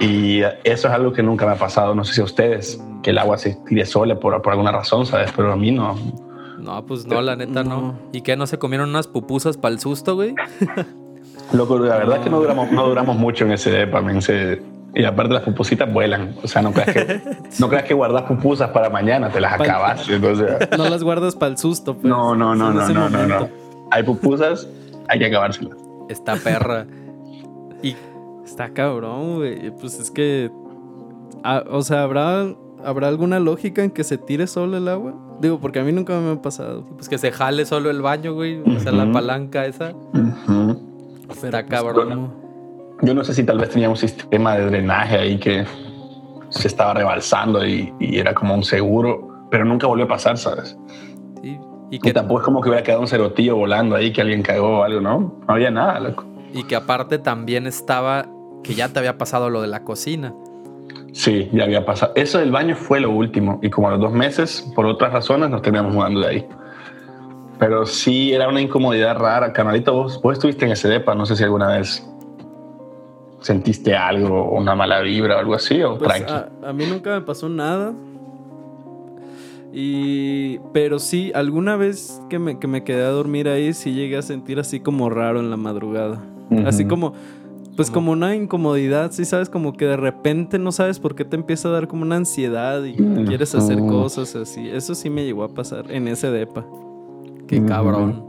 [0.00, 1.94] Y eso es algo que nunca me ha pasado.
[1.94, 2.80] No sé si a ustedes.
[3.02, 5.32] que el agua se tire sola por, por alguna razón, ¿sabes?
[5.34, 5.96] Pero a mí no.
[6.60, 7.80] No, pues no, la neta no.
[7.80, 7.94] No.
[8.12, 8.36] ¿Y qué?
[8.36, 10.34] ¿No se comieron unas pupusas para el susto, güey?
[11.52, 14.62] Loco, la verdad es que no duramos, no duramos mucho en ese depa, se-
[14.94, 16.34] y aparte las pupusitas vuelan.
[16.42, 17.20] O sea, no creas que,
[17.60, 20.08] no creas que guardas pupusas para mañana, te las acabas.
[20.08, 22.04] Entonces, No las guardas para el susto, pues.
[22.04, 23.48] no, no, no, no, no, no, no.
[23.90, 24.68] Hay pupusas,
[25.08, 25.76] hay que acabárselas.
[26.08, 26.86] Esta perra.
[27.82, 27.96] Y
[28.44, 29.70] Está cabrón, güey.
[29.70, 30.50] Pues es que.
[31.42, 32.46] ah, o sea, ¿habrá,
[32.84, 35.14] ¿habrá alguna lógica en que se tire solo el agua?
[35.40, 36.84] Digo, porque a mí nunca me ha pasado.
[36.96, 38.60] pues que se jale solo el baño, güey.
[38.60, 39.92] O sea, la palanca esa.
[39.92, 40.80] Ujú.
[41.30, 42.32] Está pues, cabrón.
[43.02, 45.64] Yo no sé si tal vez tenía un sistema de drenaje ahí que
[46.50, 50.76] se estaba rebalsando y, y era como un seguro, pero nunca volvió a pasar, ¿sabes?
[51.42, 51.58] Sí.
[51.90, 54.42] Y Y que, tampoco es como que hubiera quedado un cerotillo volando ahí, que alguien
[54.42, 55.18] cagó o algo, ¿no?
[55.46, 56.24] No había nada, loco.
[56.54, 58.26] y que aparte también estaba
[58.62, 60.32] que ya te había pasado lo de la cocina.
[61.12, 62.12] Sí, ya había pasado.
[62.14, 63.58] Eso del baño fue lo último.
[63.62, 66.46] Y como a los dos meses, por otras razones, nos terminamos mudando de ahí.
[67.58, 69.52] Pero sí era una incomodidad rara.
[69.52, 71.14] Canalito, vos, vos estuviste en ese depa.
[71.14, 72.08] No sé si alguna vez
[73.42, 76.32] sentiste algo, una mala vibra o algo así, o Pues, tranqui.
[76.32, 77.92] a, a mí nunca me pasó nada.
[79.72, 80.58] Y.
[80.72, 84.22] Pero sí, alguna vez que me, que me quedé a dormir ahí, sí llegué a
[84.22, 86.22] sentir así como raro en la madrugada.
[86.66, 87.14] Así como.
[87.74, 91.36] Pues como una incomodidad, sí sabes, como que de repente no sabes por qué te
[91.36, 92.92] empieza a dar como una ansiedad y
[93.24, 94.68] quieres hacer cosas así.
[94.68, 96.66] Eso sí me llegó a pasar en ese depa.
[97.48, 98.26] Qué cabrón.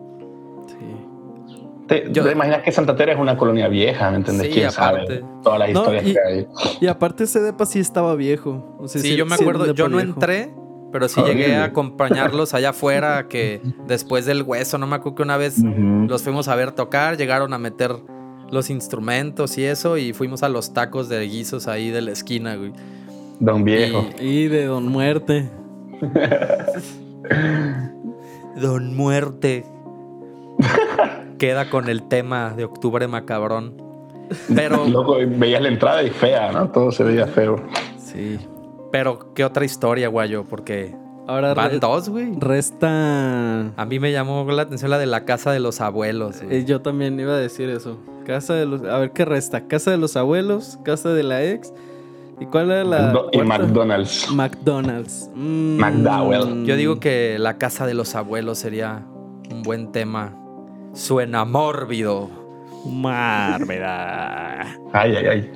[2.02, 4.10] ¿Te, yo- te imaginas que Santa Teresa es una colonia vieja?
[4.12, 4.48] ¿Me entendés?
[4.48, 5.20] Sí, ¿Quién aparte.
[5.22, 5.26] sabe?
[5.44, 6.48] Todas las No, historias y- que hay.
[6.82, 8.76] Y aparte ese depa sí estaba viejo.
[8.80, 10.14] O sea, Sí, yo me acuerdo, yo no viejo.
[10.14, 10.54] entré,
[10.92, 11.42] pero sí Horrible.
[11.44, 15.58] llegué a acompañarlos allá afuera, que después del hueso, no me acuerdo que una vez
[15.60, 17.92] los fuimos a ver tocar, llegaron a meter
[18.52, 22.56] los instrumentos y eso, y fuimos a los tacos de guisos ahí de la esquina,
[22.56, 22.72] güey.
[23.40, 24.06] Don Viejo.
[24.20, 25.50] Y de Don Muerte.
[28.62, 29.66] Don Muerte.
[31.44, 33.74] Queda con el tema de Octubre Macabrón.
[34.56, 36.70] Pero, Loco, veías la entrada y fea, ¿no?
[36.70, 37.62] Todo se veía feo.
[37.98, 38.40] Sí.
[38.94, 40.46] pero, ¿qué otra historia, guayo?
[40.46, 40.96] Porque
[41.28, 42.32] Ahora van re- dos, güey.
[42.40, 43.74] resta.
[43.76, 46.42] A mí me llamó la atención la de la casa de los abuelos.
[46.50, 47.98] Eh, yo también iba a decir eso.
[48.26, 48.82] Casa de los.
[48.84, 49.68] A ver qué resta.
[49.68, 51.74] Casa de los abuelos, casa de la ex.
[52.40, 53.14] ¿Y cuál era la.
[53.34, 53.58] Y cuarta?
[53.66, 54.32] McDonald's.
[54.32, 55.30] McDonald's.
[55.36, 55.78] Mm.
[55.78, 56.64] McDowell.
[56.66, 59.04] Yo digo que la casa de los abuelos sería
[59.52, 60.40] un buen tema.
[60.94, 62.30] Suena mórbido.
[62.86, 64.62] Mármeda.
[64.92, 65.52] Ay, ay, ay.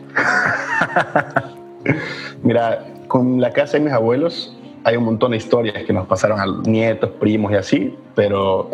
[2.44, 6.40] Mira, con la casa de mis abuelos hay un montón de historias que nos pasaron
[6.40, 8.70] a nietos, primos y así, pero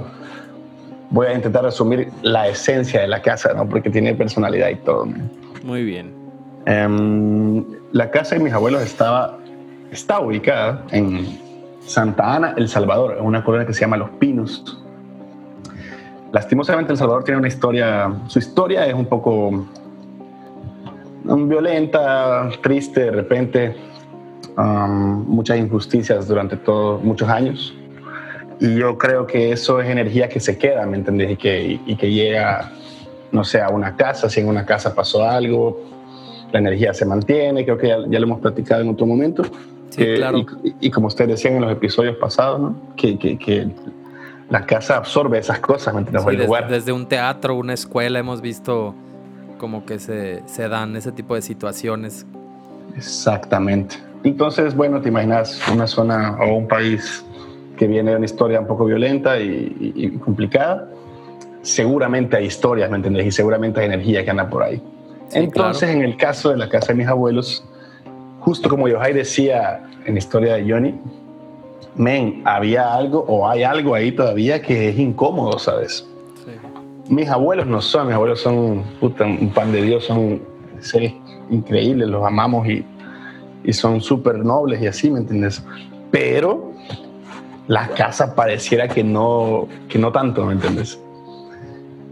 [1.10, 3.68] voy a intentar resumir la esencia de la casa, ¿no?
[3.68, 5.06] Porque tiene personalidad y todo.
[5.06, 5.16] ¿no?
[5.64, 6.14] Muy bien.
[6.66, 9.38] Em, la casa de mis abuelos estaba,
[9.92, 11.40] está ubicada en
[11.86, 14.83] Santa Ana, El Salvador, en una colonia que se llama Los Pinos.
[16.34, 19.50] Lastimosamente El Salvador tiene una historia, su historia es un poco
[21.26, 23.76] um, violenta, triste, de repente,
[24.58, 27.74] um, muchas injusticias durante todos muchos años.
[28.60, 31.32] Y yo creo que eso es energía que se queda, ¿me entendés?
[31.32, 32.72] Y que, y que llega,
[33.32, 35.82] no sé, a una casa, si en una casa pasó algo,
[36.52, 39.44] la energía se mantiene, creo que ya, ya lo hemos platicado en otro momento.
[39.90, 40.40] Sí, Que- claro.
[40.40, 40.48] y,
[40.82, 42.76] y como ustedes decían en los episodios pasados, ¿no?
[42.96, 43.68] que, que, que
[44.54, 46.24] la casa absorbe esas cosas, ¿me entiendes?
[46.26, 46.70] O Sí, el des- lugar.
[46.70, 48.94] desde un teatro, una escuela, hemos visto
[49.58, 52.28] como que se, se dan ese tipo de situaciones.
[52.96, 53.96] Exactamente.
[54.24, 57.26] Entonces, bueno, te imaginas una zona o un país
[57.78, 60.88] que viene de una historia un poco violenta y, y- y complicada.
[61.64, 63.26] Seguramente hay historias, ¿me entendés?
[63.26, 64.82] Y seguramente hay energía que anda por ahí.
[65.30, 65.98] Sí, Entonces, claro.
[66.04, 67.66] en el caso de la casa de mis abuelos,
[68.42, 70.94] justo como Yohai decía en la historia de Johnny,
[71.96, 76.08] men, había algo o hay algo ahí todavía que es incómodo, ¿sabes?
[76.46, 76.52] Sí.
[77.14, 80.42] Mis abuelos no son, mis abuelos son puta, un pan de Dios, son
[80.80, 81.14] seres
[81.50, 82.86] increíbles, los amamos y,
[83.64, 85.64] y son súper nobles y así, ¿me entiendes?
[86.12, 86.72] Pero
[87.68, 91.00] la casa pareciera que no, que no tanto, ¿me entiendes?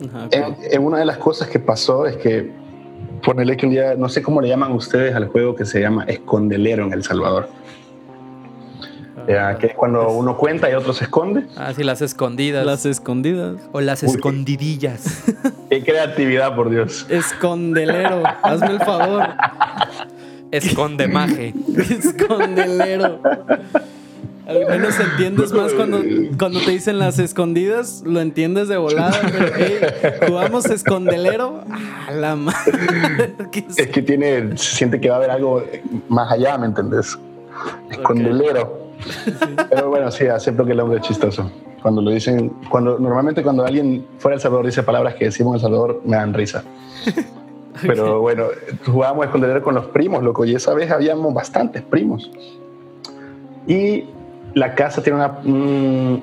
[0.07, 0.27] Ajá.
[0.31, 2.51] En, en una de las cosas que pasó es que,
[3.21, 6.03] ponerle que un día, no sé cómo le llaman ustedes al juego que se llama
[6.05, 7.49] Escondelero en El Salvador,
[9.27, 11.45] Ya, que es cuando uno cuenta y otro se esconde.
[11.55, 12.65] Ah, sí, las escondidas.
[12.65, 13.55] Las escondidas.
[13.71, 14.10] o las Uy.
[14.10, 15.23] escondidillas.
[15.69, 17.05] Qué creatividad, por Dios.
[17.10, 18.23] Escondelero.
[18.43, 19.27] Hazme el favor.
[20.51, 21.53] Escondemaje.
[21.77, 23.21] Escondelero.
[24.47, 26.01] Al menos entiendes más cuando,
[26.38, 29.17] cuando te dicen las escondidas, lo entiendes de volada.
[29.31, 29.79] Pero, hey,
[30.27, 31.63] jugamos escondelero.
[32.07, 33.34] A la madre.
[33.77, 35.63] Es que tiene, se siente que va a haber algo
[36.10, 37.17] más allá, ¿me entendés?
[37.91, 38.90] Escondelero.
[39.69, 41.49] Pero bueno, sí, acepto que el hombre es chistoso.
[41.81, 45.53] Cuando lo dicen, cuando normalmente cuando alguien fuera de El Salvador dice palabras que decimos
[45.53, 46.63] en El Salvador, me dan risa.
[47.81, 48.45] Pero bueno,
[48.85, 52.29] jugábamos escondelero con los primos, loco, y esa vez habíamos bastantes primos.
[53.65, 54.05] Y
[54.53, 55.39] la casa tiene una,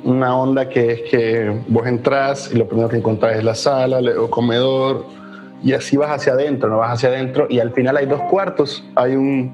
[0.05, 3.99] una onda que es que vos entras y lo primero que encontrás es la sala,
[3.99, 5.07] el comedor,
[5.65, 8.85] y así vas hacia adentro, no vas hacia adentro, y al final hay dos cuartos.
[8.95, 9.53] Hay un,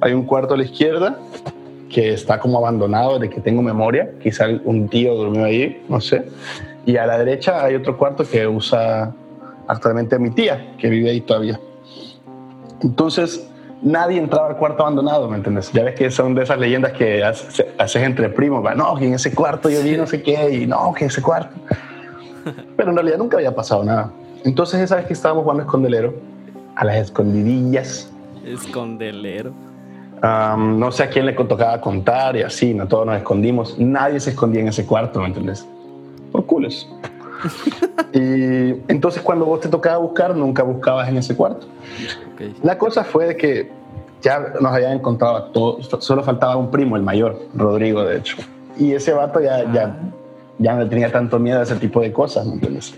[0.00, 1.18] hay un cuarto a la izquierda
[1.88, 6.24] que está como abandonado desde que tengo memoria, quizá un tío durmió ahí, no sé,
[6.84, 9.14] y a la derecha hay otro cuarto que usa
[9.66, 11.60] actualmente mi tía, que vive ahí todavía.
[12.82, 13.48] Entonces,
[13.82, 15.72] nadie entraba al cuarto abandonado, ¿me entiendes?
[15.72, 19.34] Ya ves que son de esas leyendas que haces entre primos, no, que en ese
[19.34, 21.54] cuarto yo vi no sé qué, y no, que en ese cuarto.
[22.76, 24.10] Pero en realidad nunca había pasado nada.
[24.44, 26.14] Entonces esa vez que estábamos jugando escondelero,
[26.76, 28.10] a las escondidillas.
[28.44, 29.52] Escondelero.
[30.22, 33.78] No sé a quién le tocaba contar y así, no todos nos escondimos.
[33.78, 35.66] Nadie se escondía en ese cuarto, ¿me entiendes?
[36.32, 36.88] Por culos.
[38.12, 41.66] y entonces cuando vos te tocaba buscar, nunca buscabas en ese cuarto.
[42.62, 43.70] La cosa fue de que
[44.22, 48.36] ya nos habían encontrado a todos, solo faltaba un primo, el mayor, Rodrigo, de hecho.
[48.76, 49.96] Y ese vato ya, ya, ah.
[50.58, 52.94] ya no tenía tanto miedo a ese tipo de cosas, ¿me entiendes?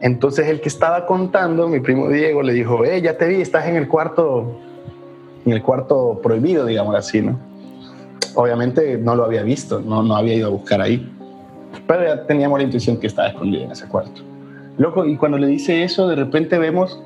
[0.00, 3.66] Entonces el que estaba contando, mi primo Diego, le dijo, eh, ya te vi, estás
[3.66, 4.58] en el cuarto,
[5.46, 7.38] en el cuarto prohibido, digamos así, ¿no?
[8.34, 11.10] Obviamente no lo había visto, no, no había ido a buscar ahí,
[11.86, 14.20] pero ya teníamos la intuición que estaba escondido en ese cuarto.
[14.76, 17.00] Loco, y cuando le dice eso, de repente vemos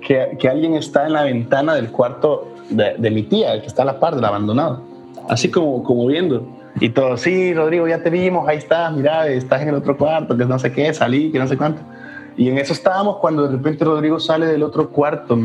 [0.00, 3.66] que, que alguien está en la ventana del cuarto de, de, mi tía, el que
[3.66, 4.82] está a la par del abandonado,
[5.28, 6.46] así como, como viendo.
[6.80, 10.36] Y todo, sí, Rodrigo, ya te vimos, ahí estás, mira, estás en el otro cuarto,
[10.36, 11.82] que no sé qué, salí, que no sé cuánto.
[12.36, 15.38] Y en eso estábamos cuando de repente Rodrigo sale del otro cuarto,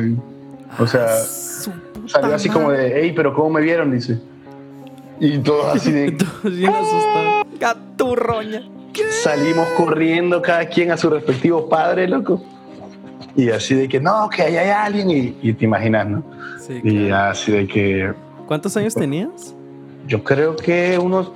[0.80, 1.08] O sea,
[2.10, 3.92] salió así como de, hey, pero ¿cómo me vieron?
[3.92, 4.20] Dice.
[5.20, 6.12] Y todos así de...
[6.12, 7.46] todos bien asustados.
[7.60, 8.64] Gaturroña.
[9.24, 12.42] Salimos corriendo cada quien a su respectivo padre, loco.
[13.36, 15.38] Y así de que, no, que ahí hay alguien.
[15.42, 16.24] Y, te imaginas, ¿no?
[16.60, 18.14] Sí, Y así de que...
[18.48, 19.56] ¿Cuántos años tenías?
[20.08, 21.32] Yo creo que unos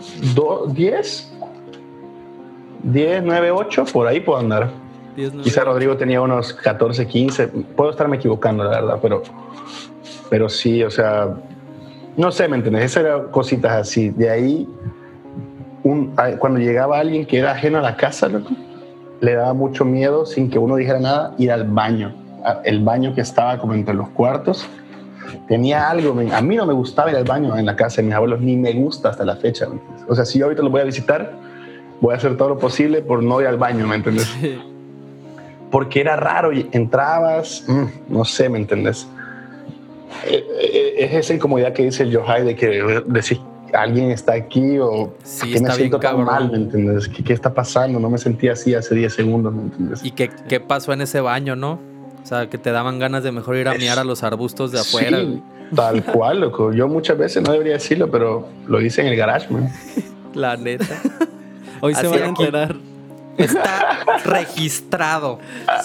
[0.74, 1.32] 10.
[2.84, 4.72] 10, 9, 8, por ahí puedo andar.
[5.44, 7.48] Quizá Rodrigo tenía unos 14, 15.
[7.48, 9.22] Puedo estarme equivocando, la verdad, pero,
[10.34, 11.28] pero sí, o sea,
[12.18, 12.86] no sé, ¿me entiendes?
[12.86, 14.10] Esas eran cositas así.
[14.10, 14.68] De ahí,
[15.84, 18.32] un, cuando llegaba alguien que era ajeno a la casa,
[19.22, 22.16] le daba mucho miedo, sin que uno dijera nada, ir al baño.
[22.64, 24.68] El baño que estaba como entre los cuartos.
[25.48, 28.16] Tenía algo, a mí no me gustaba ir al baño en la casa de mis
[28.16, 29.68] abuelos, ni me gusta hasta la fecha.
[30.08, 31.32] O sea, si yo ahorita lo voy a visitar,
[32.02, 34.36] voy a hacer todo lo posible por no ir al baño, ¿me entiendes?
[35.70, 39.08] porque era raro y entrabas, mm, no sé, ¿me entendés?
[40.26, 43.40] Eh, eh, es esa incomodidad que dice el Yohai de que decir
[43.74, 47.08] alguien está aquí o que me siento tan mal, ¿me entiendes?
[47.08, 48.00] ¿Qué, ¿Qué, está pasando?
[48.00, 50.04] No me sentía así hace 10 segundos, ¿me entiendes?
[50.04, 51.80] ¿Y qué, qué, pasó en ese baño, no?
[52.22, 54.80] O sea, que te daban ganas de mejor ir a mirar a los arbustos de
[54.80, 55.20] afuera.
[55.20, 55.42] Sí,
[55.76, 56.72] tal cual, loco.
[56.72, 59.70] Yo muchas veces no debería decirlo, pero lo hice en el garage, man.
[60.34, 61.02] La neta.
[61.82, 62.76] Hoy se van a enterar.
[63.38, 65.40] Está registrado.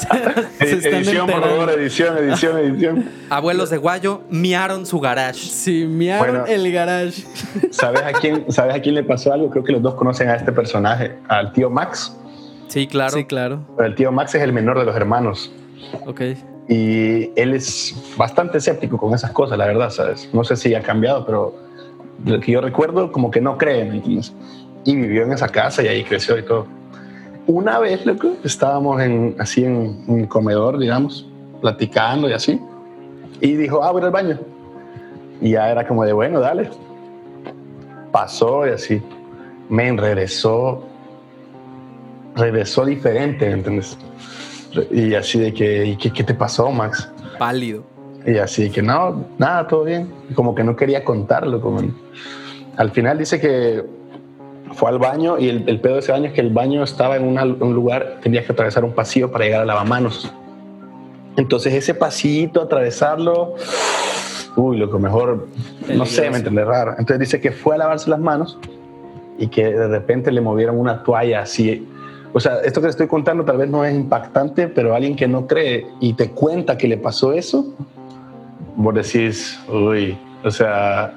[0.60, 3.10] edición, por favor, edición, edición, edición.
[3.30, 5.40] Abuelos de Guayo miaron su garage.
[5.40, 7.24] Sí, miaron el garage.
[7.70, 9.50] ¿sabes a, quién, ¿Sabes a quién le pasó algo?
[9.50, 12.14] Creo que los dos conocen a este personaje, al tío Max.
[12.68, 13.16] Sí, claro.
[13.16, 13.60] Sí, claro.
[13.78, 15.50] el tío Max es el menor de los hermanos.
[16.06, 16.20] Ok.
[16.68, 20.28] Y él es bastante escéptico con esas cosas, la verdad, ¿sabes?
[20.34, 21.54] No sé si ha cambiado, pero
[22.26, 24.34] lo que yo recuerdo, como que no cree, ¿me entiendes?
[24.84, 26.77] Y vivió en esa casa y ahí creció y todo
[27.48, 31.26] una vez, loco, estábamos en, así en un comedor, digamos,
[31.62, 32.60] platicando y así.
[33.40, 34.38] Y dijo, ah, voy al baño.
[35.40, 36.68] Y ya era como de, bueno, dale.
[38.12, 39.02] Pasó y así.
[39.70, 40.84] Me regresó.
[42.36, 43.96] Regresó diferente, ¿entendés?
[44.90, 47.10] Y así de que, ¿qué, ¿qué te pasó, Max?
[47.38, 47.82] Pálido.
[48.26, 50.12] Y así de que, no, nada, todo bien.
[50.34, 51.62] Como que no quería contarlo.
[51.62, 51.80] Como...
[52.76, 53.97] Al final dice que
[54.78, 57.24] fue al baño y el, pedo de ese baño es que el baño estaba en
[57.24, 60.32] un lugar, tenías que atravesar un pasillo para llegar al lavamanos.
[61.36, 63.56] Entonces ese pasillito, atravesarlo,
[64.54, 65.48] uy, lo que mejor,
[65.92, 66.92] no sé, me entiende raro.
[66.92, 68.56] Entonces dice que fue a lavarse las manos
[69.36, 71.84] y que de repente le movieron una toalla así.
[72.32, 75.26] O sea, esto que te estoy contando tal vez no es impactante, pero alguien que
[75.26, 77.74] no cree y te cuenta que le pasó eso,
[78.76, 81.14] vos decís, uy, o sea,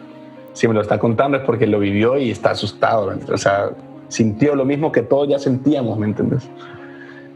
[0.53, 3.13] si me lo está contando es porque lo vivió y está asustado.
[3.31, 3.71] O sea,
[4.07, 6.47] sintió lo mismo que todos ya sentíamos, ¿me entiendes?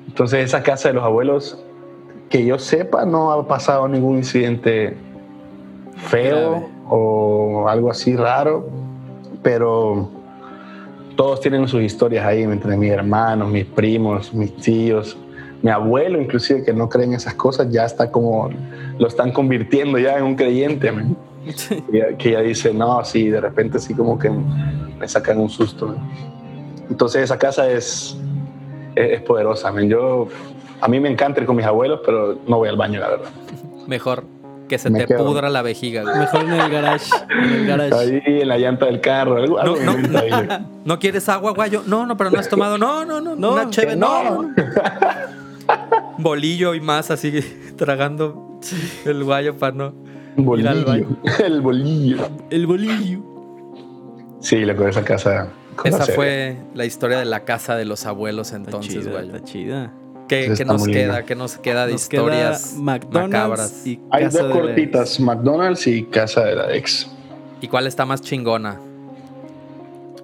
[0.07, 1.63] Entonces, esa casa de los abuelos,
[2.30, 4.95] que yo sepa, no ha pasado ningún incidente
[5.95, 8.68] feo o algo así raro,
[9.41, 10.09] pero
[11.16, 15.18] todos tienen sus historias ahí, entre mis hermanos, mis primos, mis tíos,
[15.61, 18.49] mi abuelo inclusive que no cree en esas cosas, ya está como,
[18.97, 21.16] lo están convirtiendo ya en un creyente, man.
[22.17, 25.95] que ya dice, no, sí, de repente sí como que me sacan un susto.
[26.89, 28.17] Entonces esa casa es,
[28.95, 29.73] es, poderosa.
[29.81, 30.27] Yo,
[30.81, 33.29] a mí me encanta ir con mis abuelos, pero no voy al baño, la verdad.
[33.87, 34.23] Mejor
[34.67, 36.03] que se te pudra la vejiga.
[36.03, 37.11] Mejor en el garage.
[37.29, 39.37] En el Ahí en la llanta del carro.
[39.37, 41.83] Algo, no, no, no, quieres agua, guayo?
[41.85, 42.77] No, no, pero no has tomado.
[42.77, 43.35] No, no, no.
[43.35, 43.95] no una chévere.
[43.95, 44.51] No.
[46.17, 47.41] Bolillo y más así
[47.77, 48.59] tragando
[49.05, 50.04] el guayo para no.
[50.38, 51.07] Bolillo.
[51.43, 52.29] El bolillo.
[52.49, 53.19] El bolillo.
[54.39, 55.47] Sí, lo que esa casa.
[55.83, 59.27] Esa fue la historia de la casa de los abuelos entonces, güey.
[59.27, 59.93] Está chida.
[60.27, 61.23] ¿Qué, nos queda?
[61.23, 63.83] ¿Qué nos queda de historias macabras?
[64.11, 67.07] Hay dos cortitas, McDonald's y Casa de la Ex.
[67.61, 68.79] ¿Y cuál está más chingona?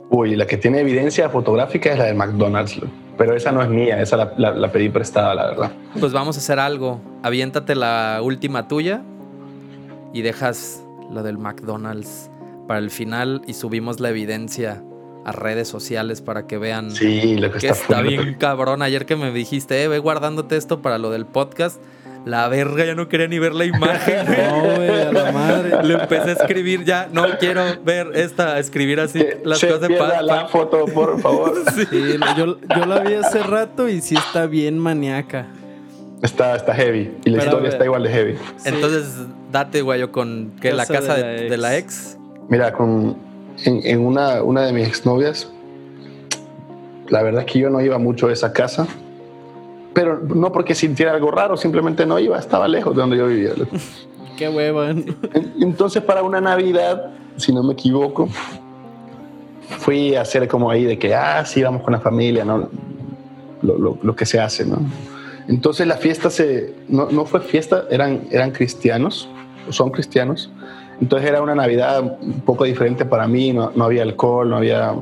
[0.10, 2.80] Uy, la que tiene evidencia fotográfica es la de McDonald's,
[3.18, 5.72] pero esa no es mía, esa la, la pedí prestada, la verdad.
[6.00, 7.00] Pues vamos a hacer algo.
[7.24, 9.04] Aviéntate la última tuya
[10.14, 12.30] y dejas lo del McDonald's
[12.68, 14.84] para el final y subimos la evidencia
[15.26, 18.82] a redes sociales para que vean sí, lo que, está, bien cabrón.
[18.82, 21.82] Ayer que me dijiste, eh, ve guardándote esto para lo del podcast.
[22.26, 24.26] La verga, ya no quería ni ver la imagen.
[24.28, 25.84] no, güey, a la madre.
[25.84, 30.24] Le empecé a escribir ya, no quiero ver esta, escribir así las cosas de paz.
[30.24, 31.56] la foto, por favor.
[31.76, 35.48] sí, yo, yo, la vi hace rato y sí está bien maníaca.
[36.22, 37.12] Está, está heavy.
[37.26, 38.36] Y la historia está igual de heavy.
[38.66, 42.18] Entonces, date, guayo, con que la casa de la, ex.
[42.50, 43.16] Mira, con
[43.66, 45.52] en, una, una de mis exnovias,
[47.10, 48.88] la verdad es que yo no iba mucho a esa casa.
[49.94, 53.52] Pero no porque sintiera algo raro, simplemente no iba, estaba lejos de donde yo vivía.
[54.38, 54.96] Qué hueva.
[55.60, 58.30] Entonces, para una Navidad, si no me equivoco,
[59.80, 62.70] fui a hacer como ahí de que, ah, sí, vamos con la familia, ¿no?
[63.62, 64.80] Lo, lo, lo que se hace, ¿no?
[65.48, 69.28] Entonces la fiesta se, no, no, fue fiesta, eran, eran cristianos,
[69.70, 70.52] son cristianos.
[71.00, 74.94] Entonces era una Navidad un poco diferente para mí, no, no había alcohol, no había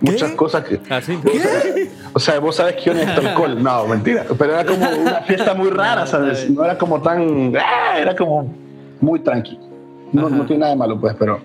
[0.00, 0.80] muchas cosas que...
[0.88, 1.18] ¿Así?
[1.24, 3.62] ¿Ah, o sea, vos sabes que yo necesito alcohol.
[3.62, 4.24] No, mentira.
[4.38, 6.48] Pero era como una fiesta muy rara, ¿sabes?
[6.50, 7.54] No era como tan...
[7.56, 7.98] ¡ah!
[7.98, 8.52] Era como
[9.00, 9.60] muy tranquilo.
[10.12, 11.40] No, no tiene nada de malo, pues, pero...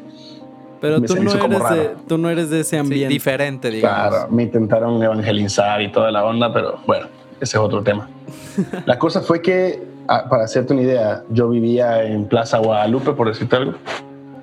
[0.82, 3.12] Pero tú no, eres de, tú no eres de ese ambiente.
[3.12, 4.10] diferente, digamos.
[4.10, 7.08] Claro, me intentaron evangelizar y toda la onda, pero bueno,
[7.40, 8.08] ese es otro tema.
[8.86, 13.28] La cosa fue que, ah, para hacerte una idea, yo vivía en Plaza Guadalupe, por
[13.28, 13.74] decirte algo,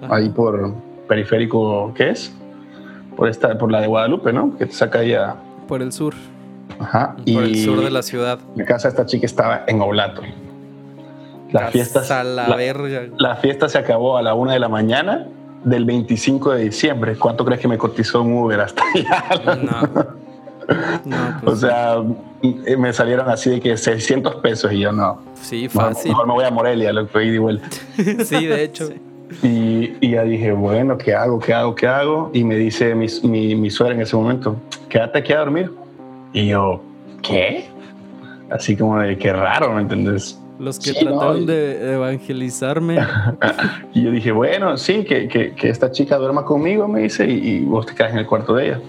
[0.09, 0.75] ahí por
[1.09, 2.33] periférico, ¿qué es?
[3.17, 4.57] Por, esta, por la de Guadalupe, ¿no?
[4.57, 5.37] Que te saca ahí a...
[5.69, 6.15] Por el sur.
[6.79, 7.17] Ajá.
[7.17, 8.39] Por el sur de la ciudad.
[8.57, 10.23] La casa de esta chica estaba en Oblato.
[11.51, 13.09] La fiesta, la, verga.
[13.19, 15.29] la fiesta se acabó a la una de la mañana
[15.65, 17.17] del 25 de diciembre.
[17.17, 19.57] ¿Cuánto crees que me cotizó un Uber hasta allá?
[19.57, 20.22] No.
[21.43, 21.97] Pues o sea,
[22.79, 25.21] me salieron así de que 600 pesos y yo no.
[25.41, 26.11] Sí, fácil.
[26.11, 27.67] Mejor, me voy a Morelia, lo que de vuelta.
[28.25, 28.91] sí, de hecho.
[29.43, 31.39] Y, y, ya dije, bueno, ¿qué hago?
[31.39, 31.75] ¿Qué hago?
[31.75, 32.31] ¿Qué hago?
[32.35, 34.57] Y me dice mi, mi, mi suegra en ese momento,
[34.89, 35.73] quédate aquí a dormir.
[36.33, 36.83] Y yo,
[37.23, 37.67] ¿qué?
[38.51, 40.39] Así como de qué raro, ¿me entendés?
[40.59, 42.99] Los que trataron de evangelizarme.
[43.95, 47.49] y yo dije, bueno, sí, que, que, que, esta chica duerma conmigo, me dice, y,
[47.49, 48.81] y vos te quedas en el cuarto de ella.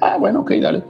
[0.00, 0.82] Ah, bueno, ok, dale.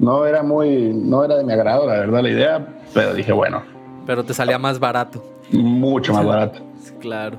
[0.00, 3.62] No era muy, no era de mi agrado, la verdad, la idea, pero dije, bueno.
[4.06, 5.22] Pero te salía más barato.
[5.52, 6.60] Mucho más barato.
[7.00, 7.36] claro.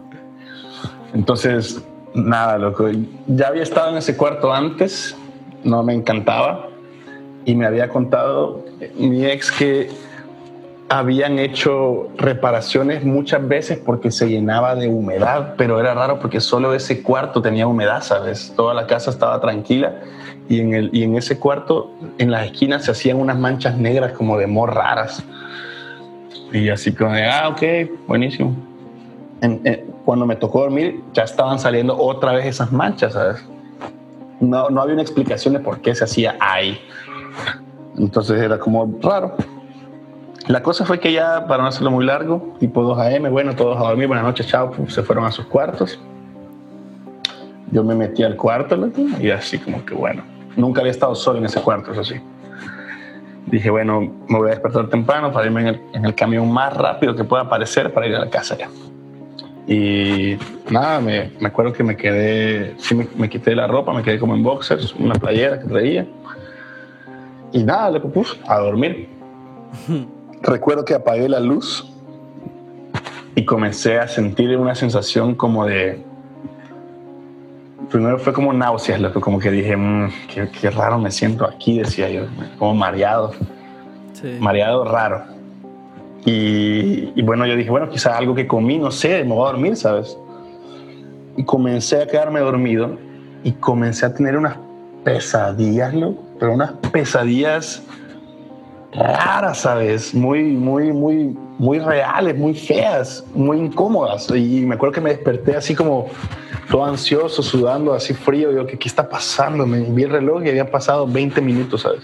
[1.12, 1.82] Entonces,
[2.14, 2.88] nada, loco.
[3.26, 5.18] Ya había estado en ese cuarto antes,
[5.64, 6.68] no me encantaba.
[7.46, 8.64] Y me había contado
[8.96, 9.90] mi ex que
[10.88, 16.76] habían hecho reparaciones muchas veces porque se llenaba de humedad, pero era raro porque solo
[16.76, 18.54] ese cuarto tenía humedad, ¿sabes?
[18.56, 19.96] Toda la casa estaba tranquila
[20.50, 24.14] y en, el, y en ese cuarto, en las esquinas, se hacían unas manchas negras
[24.14, 25.24] como de mor raras.
[26.52, 27.62] Y así como de, ah, ok,
[28.08, 28.56] buenísimo.
[30.04, 33.44] cuando me tocó dormir, ya estaban saliendo otra vez esas manchas, ¿sabes?
[34.40, 36.80] No, no había una explicación de por qué se hacía ahí.
[37.98, 39.36] Entonces era como raro.
[40.48, 43.78] La cosa fue que ya, para no hacerlo muy largo, tipo 2 a.m., bueno, todos
[43.78, 46.00] a dormir, buenas noches, chao, pues, se fueron a sus cuartos.
[47.72, 48.78] Yo me metí al cuarto
[49.20, 50.24] y así como que bueno,
[50.56, 52.16] nunca había estado solo en ese cuarto, eso sí.
[53.48, 57.24] Dije, bueno, me voy a despertar temprano para irme en el, camión más rápido que
[57.24, 58.70] pueda aparecer para ir a la casa ya.
[59.68, 60.38] Y
[60.70, 64.20] nada, me, me acuerdo que me quedé, sí me, me, quité la ropa, me quedé
[64.20, 66.08] como en boxers, una playera que traía.
[67.52, 69.10] Y nada, le puse a dormir.
[70.42, 71.88] Recuerdo que apagué la luz
[73.36, 76.04] y comencé a sentir una sensación como de...
[77.92, 81.80] Primero fue como náuseas, loco, como que dije, "Mm, qué, qué raro me siento aquí,
[81.80, 82.24] decía yo,
[82.58, 83.32] como mareado,
[84.14, 84.38] Sí.
[84.40, 85.24] mareado raro.
[86.26, 89.52] Y, y bueno, yo dije, bueno, quizá algo que comí, no sé, me voy a
[89.52, 90.18] dormir, ¿sabes?
[91.36, 92.98] Y comencé a quedarme dormido
[93.44, 94.56] y comencé a tener unas
[95.04, 97.82] pesadillas, loco, pero unas pesadillas
[98.94, 100.14] raras, ¿sabes?
[100.14, 104.28] Muy, muy, muy, muy reales, muy feas, muy incómodas.
[104.36, 106.08] Y me acuerdo que me desperté así como
[106.72, 108.52] todo ansioso, sudando, así frío.
[108.52, 109.68] Yo, ¿qué, qué está pasando?
[109.68, 112.02] Me vi el reloj y habían pasado 20 minutos, ¿sabes?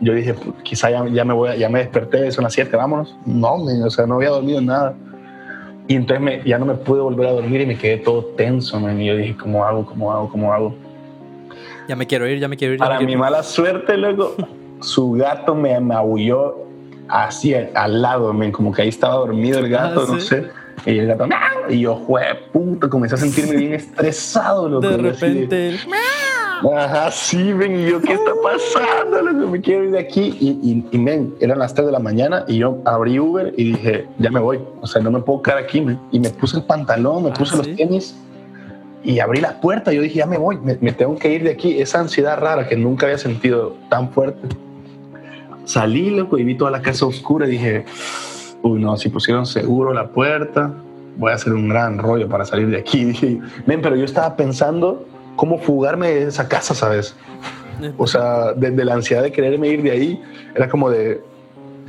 [0.00, 3.14] Yo dije, "Pu- quizá ya, ya me voy, ya me desperté, son las 7, vámonos.
[3.26, 4.94] No, o sea, no había dormido nada.
[5.88, 8.80] Y entonces me- ya no me pude volver a dormir y me quedé todo tenso,
[8.80, 8.98] men.
[8.98, 9.84] Y yo dije, ¿cómo hago?
[9.84, 10.30] ¿Cómo hago?
[10.30, 10.74] ¿Cómo hago?
[11.86, 12.80] Ya me quiero ir, ya me quiero ir.
[12.80, 13.18] ya Para mi ir.
[13.18, 14.34] mala suerte, luego,
[14.80, 16.65] su gato me maulló
[17.08, 20.26] así al lado, men, como que ahí estaba dormido el gato, Ah, no ¿sí?
[20.26, 20.46] sé.
[20.84, 21.40] Y el gato, ¡miau!
[21.70, 24.86] y yo, jue puto, comencé a sentirme bien estresado, loco.
[24.88, 25.78] De así repente, el-
[26.74, 29.20] Ajá, sí, ven, y yo, ¿qué está pasando?
[29.22, 29.50] loco?
[29.50, 30.36] Me quiero ir de aquí.
[30.40, 33.72] Y, y, y, men, eran las 3 de la mañana y yo abrí Uber y
[33.72, 34.60] dije, ya me voy.
[34.80, 35.98] O sea, no me puedo quedar aquí, men.
[36.12, 37.58] Y me puse el pantalón, me Ah, puse ¿sí?
[37.58, 38.16] los tenis
[39.04, 39.92] y abrí la puerta.
[39.92, 41.78] Yo dije, ya me voy, me, me tengo que ir de aquí.
[41.78, 44.48] Esa ansiedad rara que nunca había sentido tan fuerte.
[45.66, 47.84] Salí, loco, y vi toda la casa oscura y dije,
[48.62, 50.72] uy, no, si pusieron seguro la puerta,
[51.18, 53.04] voy a hacer un gran rollo para salir de aquí.
[53.04, 55.04] Dije, men, pero yo estaba pensando
[55.36, 57.14] cómo fugarme de esa casa, ¿sabes?
[57.98, 60.22] O sea, desde la ansiedad de quererme ir de ahí,
[60.54, 61.20] era como de,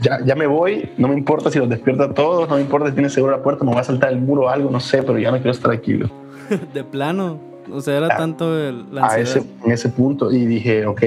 [0.02, 2.88] ya, ya me voy, no me importa si los despierta a todos, no me importa
[2.90, 5.02] si tiene seguro la puerta, me voy a saltar el muro o algo, no sé,
[5.04, 5.94] pero ya no quiero estar aquí.
[6.74, 7.40] de plano.
[7.72, 9.38] O sea, era tanto el- la a ansiedad.
[9.38, 11.02] ese, en ese punto y dije, ok,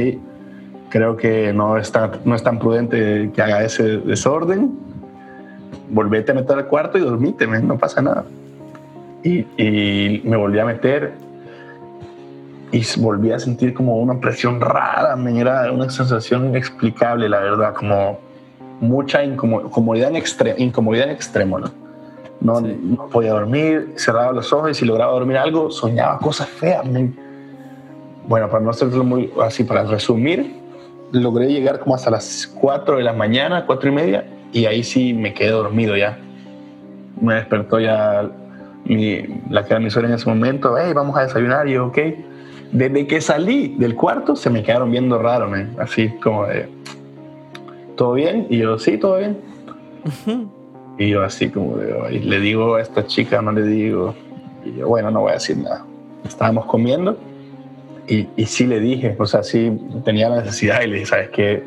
[0.90, 4.72] creo que no es tan, no es tan prudente que haga ese desorden.
[5.88, 8.24] Volvete a meter al cuarto y dormite, men, no pasa nada.
[9.24, 11.12] Y, y me volví a meter
[12.72, 17.74] y volví a sentir como una presión rara, men, era una sensación inexplicable, la verdad,
[17.74, 18.18] como
[18.80, 21.70] mucha incomo- comodidad en, extre- incomodidad en extremo, ¿no?
[22.40, 22.80] No, Sí.
[22.96, 27.14] no podía dormir, cerraba los ojos y si lograba dormir algo, soñaba cosas feas, men.
[28.26, 30.59] Bueno, para no hacerlo muy así, para resumir,
[31.12, 35.12] logré llegar como hasta las 4 de la mañana, 4 y media, y ahí sí
[35.14, 36.18] me quedé dormido ya.
[37.20, 38.28] Me despertó ya
[38.84, 41.86] mi, la que era mi suegra en ese momento, hey, vamos a desayunar, y yo,
[41.86, 41.98] ok.
[42.72, 45.74] Desde que salí del cuarto se me quedaron viendo raro, man.
[45.78, 46.68] así como de,
[47.96, 48.46] ¿todo bien?
[48.48, 49.38] Y yo, sí, todo bien.
[50.96, 54.14] Y yo así como de, "Ay, le digo a esta chica, no le digo.
[54.64, 55.84] Y yo, bueno, no voy a decir nada.
[56.24, 57.16] Estábamos comiendo
[58.10, 59.70] y, y sí le dije, o sea, sí
[60.04, 61.64] tenía la necesidad y le dije, ¿sabes qué?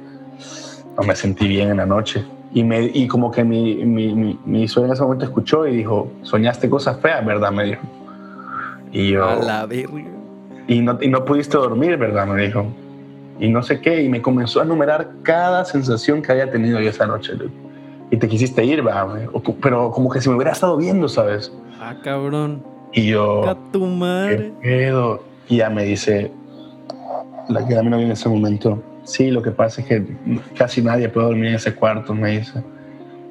[0.97, 2.23] No me sentí bien en la noche.
[2.53, 5.77] Y, me, y como que mi, mi, mi, mi suegra en ese momento escuchó y
[5.77, 7.51] dijo, soñaste cosas feas, ¿verdad?
[7.51, 7.81] Me dijo.
[8.91, 10.03] Y yo, A la verga.
[10.67, 12.27] y no, y no pudiste dormir, ¿verdad?
[12.27, 12.65] Me dijo.
[13.39, 16.89] Y no sé qué, y me comenzó a enumerar cada sensación que había tenido yo
[16.89, 17.33] esa noche.
[18.11, 19.07] Y te quisiste ir, ¿verdad?
[19.07, 21.51] Me- o co- Pero como que si me hubiera estado viendo, ¿sabes?
[21.81, 22.63] Ah, cabrón.
[22.93, 24.53] Y yo, A tu ¿qué madre.
[24.61, 25.23] pedo?
[25.49, 26.31] Y ya me dice,
[27.49, 30.05] la que a mí no viene en ese momento, sí, lo que pasa es que
[30.57, 32.63] casi nadie puede dormir en ese cuarto, me dice.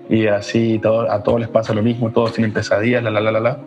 [0.08, 3.32] Y así todo, a todos les pasa lo mismo, todos tienen pesadillas, la, la, la,
[3.32, 3.58] la, la.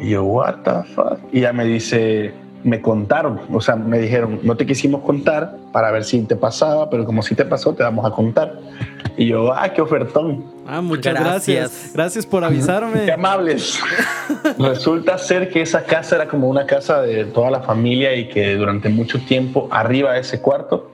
[0.00, 1.18] Y yo, what the fuck?
[1.32, 2.32] Y ya me dice,
[2.64, 6.88] me contaron, o sea, me dijeron, no te quisimos contar para ver si te pasaba,
[6.90, 8.58] pero como si te pasó, te vamos a contar.
[9.16, 10.44] Y yo, ah, qué ofertón.
[10.70, 11.56] Ah, muchas gracias.
[11.56, 11.92] Gracias.
[11.94, 13.06] Gracias, por avisarme.
[13.06, 13.80] Qué amables.
[14.58, 18.54] Resulta ser que esa casa era como una casa de toda la familia y que
[18.54, 20.90] durante mucho tiempo arriba de ese cuarto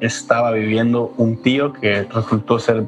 [0.00, 2.84] estaba viviendo un tío que resultó ser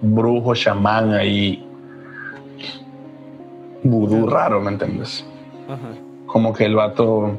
[0.00, 1.66] brujo, chamán ahí,
[3.82, 5.24] vudú raro, ¿me entiendes?
[5.68, 5.98] Ajá.
[6.26, 7.36] Como que el vato,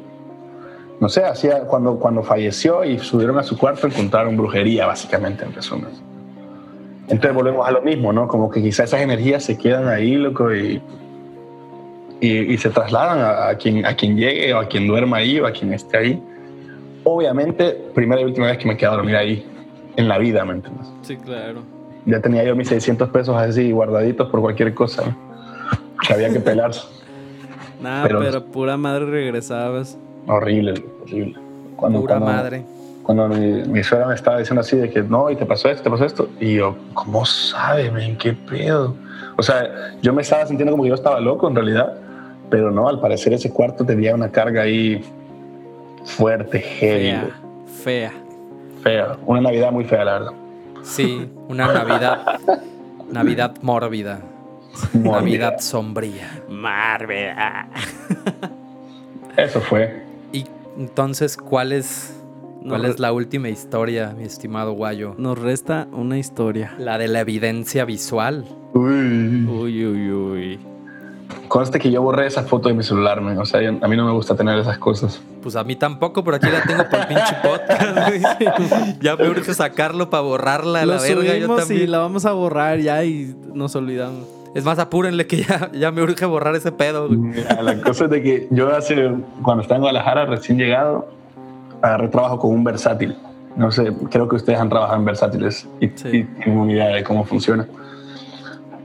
[1.00, 5.54] no sé, hacía cuando, cuando falleció y subieron a su cuarto encontraron brujería, básicamente, en
[5.54, 6.15] resumen.
[7.08, 8.28] Entonces volvemos a lo mismo, ¿no?
[8.28, 10.82] Como que quizás esas energías se quedan ahí, loco, y,
[12.20, 15.40] y, y se trasladan a, a quien, a quien llegue o a quien duerma ahí
[15.40, 16.24] o a quien esté ahí.
[17.04, 19.46] Obviamente, primera y última vez que me quedé a dormir ahí
[19.96, 20.88] en la vida, ¿me entiendes?
[21.04, 21.62] Sí, claro.
[22.06, 25.16] Ya tenía yo mis 600 pesos así guardaditos por cualquier cosa ¿no?
[26.08, 26.82] que había que pelarse.
[27.82, 29.98] Nada, Pero- pero, pura madre regresabas.
[30.28, 31.36] Horrible, horrible.
[31.76, 32.64] Cuando, Pura cuando- madre.
[33.06, 35.84] Cuando mi, mi suegra me estaba diciendo así de que no, y te pasó esto,
[35.84, 36.30] te pasó esto.
[36.40, 38.18] Y yo, ¿cómo sabe, men?
[38.18, 38.96] ¿Qué pedo?
[39.38, 41.94] O sea, yo me estaba sintiendo como que yo estaba loco en realidad.
[42.50, 45.04] Pero no, al parecer ese cuarto tenía una carga ahí
[46.06, 47.32] fuerte, heavy,
[47.84, 48.12] Fea.
[48.12, 48.12] Fea.
[48.82, 49.18] fea.
[49.26, 50.32] Una Navidad muy fea, la verdad.
[50.84, 52.40] Sí, una Navidad.
[53.12, 54.20] Navidad mórbida.
[54.94, 56.44] Navidad sombría.
[56.50, 57.36] Marvel.
[59.38, 60.04] Eso fue.
[60.32, 60.46] Y
[60.78, 62.16] entonces, ¿cuál es,
[62.68, 65.16] cuál No, es la última historia, mi estimado Guayo?
[65.18, 66.74] Nos resta una historia.
[66.78, 68.46] La de la evidencia visual.
[68.74, 69.46] Uy.
[69.48, 70.60] Uy, uy, uy.
[71.48, 73.38] Conste que yo borré esa foto de mi celular, man.
[73.38, 75.22] O sea, yo- a mí no me gusta tener esas cosas.
[75.42, 78.08] Pues a mí tampoco, pero aquí la tengo por pinche podcast.
[78.08, 78.22] güey.
[79.02, 81.08] ya me urge sacarlo para borrarla a la verga.
[81.08, 81.92] Yo subimos y también.
[81.92, 84.28] la vamos a borrar ya y nos olvidamos.
[84.56, 87.08] Es más, apúrenle que ya, ya me urge borrar ese pedo.
[87.08, 87.20] güey.
[87.20, 89.12] Mira, la cosa es de que yo hace,
[89.42, 91.10] cuando estaba en Guadalajara, recién llegado,
[91.86, 93.16] agarré trabajo con un versátil.
[93.56, 96.08] No sé, creo que ustedes han trabajado en versátiles y, Sí.
[96.12, 97.68] y tienen una idea de cómo funciona.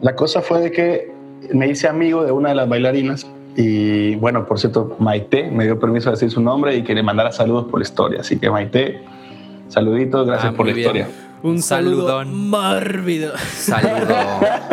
[0.01, 1.13] La cosa fue de que
[1.53, 3.27] me hice amigo de una de las bailarinas
[3.57, 7.03] y, bueno, por cierto, Maite me dio permiso de decir su nombre y que le
[7.03, 8.21] mandara saludos por la historia.
[8.21, 9.03] Así que, Maite,
[9.69, 10.87] saluditos, gracias Ah, por la bien.
[10.87, 11.09] historia.
[11.43, 12.49] Un saludo Saludón.
[12.51, 13.33] mórbido.
[13.39, 14.15] Saludo.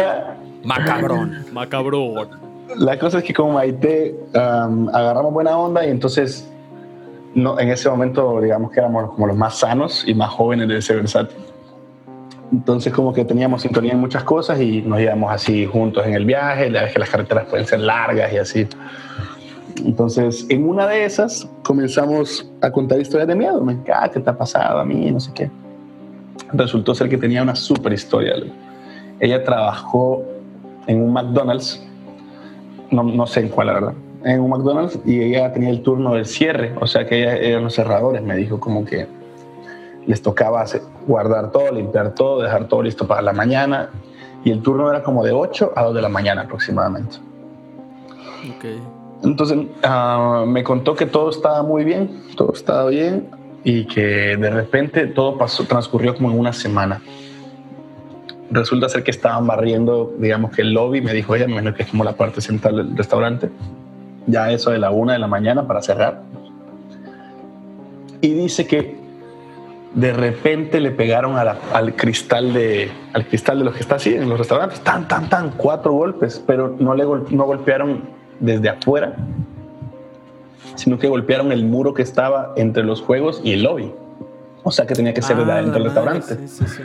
[0.63, 1.45] Macabrón.
[1.53, 2.27] Macabrón.
[2.75, 6.47] La cosa es que como Maite um, agarramos buena onda y entonces
[7.37, 10.77] no, en ese momento digamos que éramos como los más sanos y más jóvenes de
[10.79, 11.37] ese versátil.
[12.51, 16.25] Entonces como que teníamos sintonía en muchas cosas y nos íbamos así juntos en el
[16.25, 18.67] viaje, la vez que las carreteras pueden ser largas y así.
[19.85, 23.63] Entonces en una de esas comenzamos a contar historias de miedo.
[23.63, 25.11] Me encanta, ¿qué te ha pasado a mí?
[25.11, 25.51] No sé qué.
[26.53, 28.33] Resultó ser que tenía una super historia.
[29.19, 30.23] Ella trabajó
[30.87, 31.87] en un McDonald's
[32.91, 33.93] no, no sé en cuál, la verdad,
[34.27, 37.63] en un McDonald's y ella tenía el turno del cierre, o sea que ella eran
[37.63, 39.07] los cerradores, me dijo como que
[40.05, 40.65] les tocaba
[41.07, 43.89] guardar todo, limpiar todo, dejar todo listo para la mañana
[44.43, 47.17] y el turno era como de 8 a 2 de la mañana aproximadamente.
[48.49, 48.65] Ok.
[49.23, 53.29] Entonces ah, me contó que todo estaba muy bien, todo estaba bien
[53.63, 57.01] y que de repente todo pasó, transcurrió como en una semana.
[58.51, 61.83] Resulta ser que estaban barriendo, digamos que el lobby, me dijo ella, me imagino que
[61.83, 63.49] es como la parte central del restaurante,
[64.27, 66.21] ya eso de la una de la mañana para cerrar.
[68.21, 68.95] Y dice que
[69.93, 73.95] de repente le pegaron a la- al cristal de al cristal de los que está
[73.95, 78.01] así en los restaurantes, tan, tan, tan, cuatro golpes, pero no le no golpearon
[78.39, 79.15] desde afuera,
[80.75, 83.91] sino que golpearon el muro que estaba entre los juegos y el lobby.
[84.63, 86.35] O sea que tenía que ser Ah, adentro del restaurante.
[86.35, 86.83] sí, sí, sí.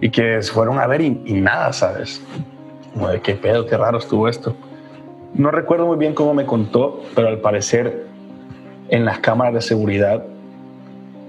[0.00, 2.20] Y que se fueron a ver y, y nada, ¿sabes?
[2.92, 4.54] Como de qué pedo, qué raro estuvo esto.
[5.34, 8.06] No recuerdo muy bien cómo me contó, pero al parecer
[8.88, 10.24] en las cámaras de seguridad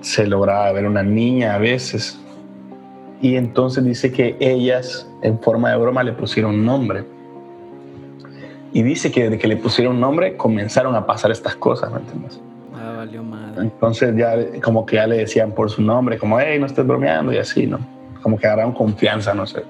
[0.02, 2.20] se lograba ver una niña a veces.
[3.22, 7.06] Y entonces dice que ellas, en forma de broma, le pusieron nombre.
[8.74, 12.42] Y dice que desde que le pusieron nombre comenzaron a pasar estas cosas, ¿me entiendes?
[12.76, 13.62] Ah, valió madre.
[13.62, 17.32] Entonces ya como que ya le decían por su nombre, como, hey, no estés bromeando
[17.32, 17.80] y así, ¿no?
[18.22, 19.64] Como que agarraron confianza, no sé.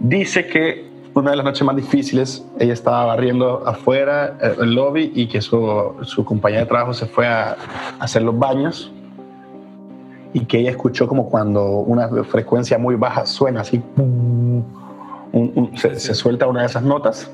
[0.00, 5.12] Dice que una de las noches más difíciles, ella estaba barriendo afuera eh, el lobby
[5.14, 7.56] y que su, su compañera de trabajo se fue a,
[8.00, 8.92] hacer los baños
[10.32, 13.80] y que ella escuchó como cuando una frecuencia muy baja suena así,
[15.76, 17.30] se, suelta una de esas notas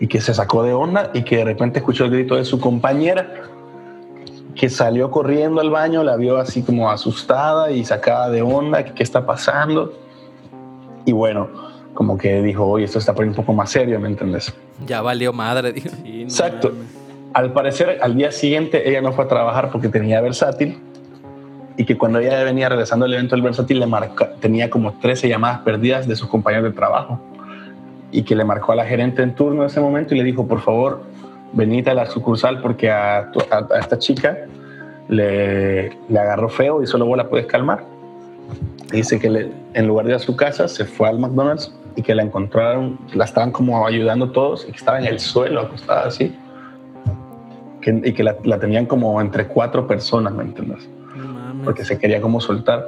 [0.00, 2.58] y que se sacó de onda y que de repente escuchó el grito de su
[2.58, 3.30] compañera
[4.54, 9.02] que salió corriendo al baño, la vio así como asustada y sacada de onda, qué
[9.04, 9.92] está pasando.
[11.04, 11.48] Y bueno,
[11.94, 14.52] como que dijo, oye, esto está poniendo un poco más serio, ¿me entiendes?
[14.86, 15.72] Ya valió madre.
[15.72, 15.90] digo.
[16.04, 16.72] Sí, no Exacto.
[17.34, 20.78] Al parecer, al día siguiente ella no fue a trabajar porque tenía versátil
[21.76, 25.28] y que cuando ella venía regresando al evento del versátil le marca, tenía como 13
[25.28, 27.20] llamadas perdidas de sus compañeros de trabajo
[28.10, 30.46] y que le marcó a la gerente en turno en ese momento y le dijo,
[30.46, 31.02] por favor,
[31.52, 34.36] venite a la sucursal porque a, a- a esta chica
[35.08, 37.84] le, le agarró feo y solo vos la puedes calmar.
[38.92, 42.02] Dice que le- en lugar de ir a su casa se fue al McDonald's y
[42.02, 46.06] que la encontraron, la estaban como ayudando todos y que estaba en el suelo acostada
[46.06, 46.34] así.
[47.80, 50.88] Que- y que la, la tenían como entre cuatro personas, ¿me entiendes?
[51.16, 51.64] Mames.
[51.64, 52.86] Porque se quería como soltar.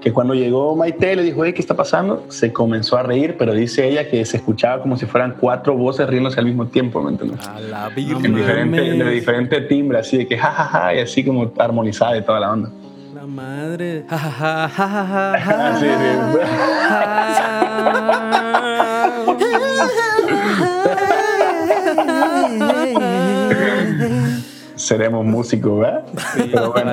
[0.00, 2.24] Que cuando llegó Maite le dijo, "Ey, ¿qué está pasando?
[2.28, 6.06] Se comenzó a reír, pero dice ella que se escuchaba como si fueran cuatro voces
[6.08, 7.44] riéndose al mismo tiempo, ¿me entiendes?
[7.48, 8.34] A la En virgen.
[8.34, 8.98] diferente, mames.
[9.06, 12.70] de diferente timbre, así de que jajaja, y así como armonizada y toda la onda.
[13.14, 14.04] La madre.
[14.08, 16.08] Ja, ja, ja, Sí, sí.
[24.76, 26.04] Seremos músicos, ¿verdad?
[26.36, 26.92] Pero bueno,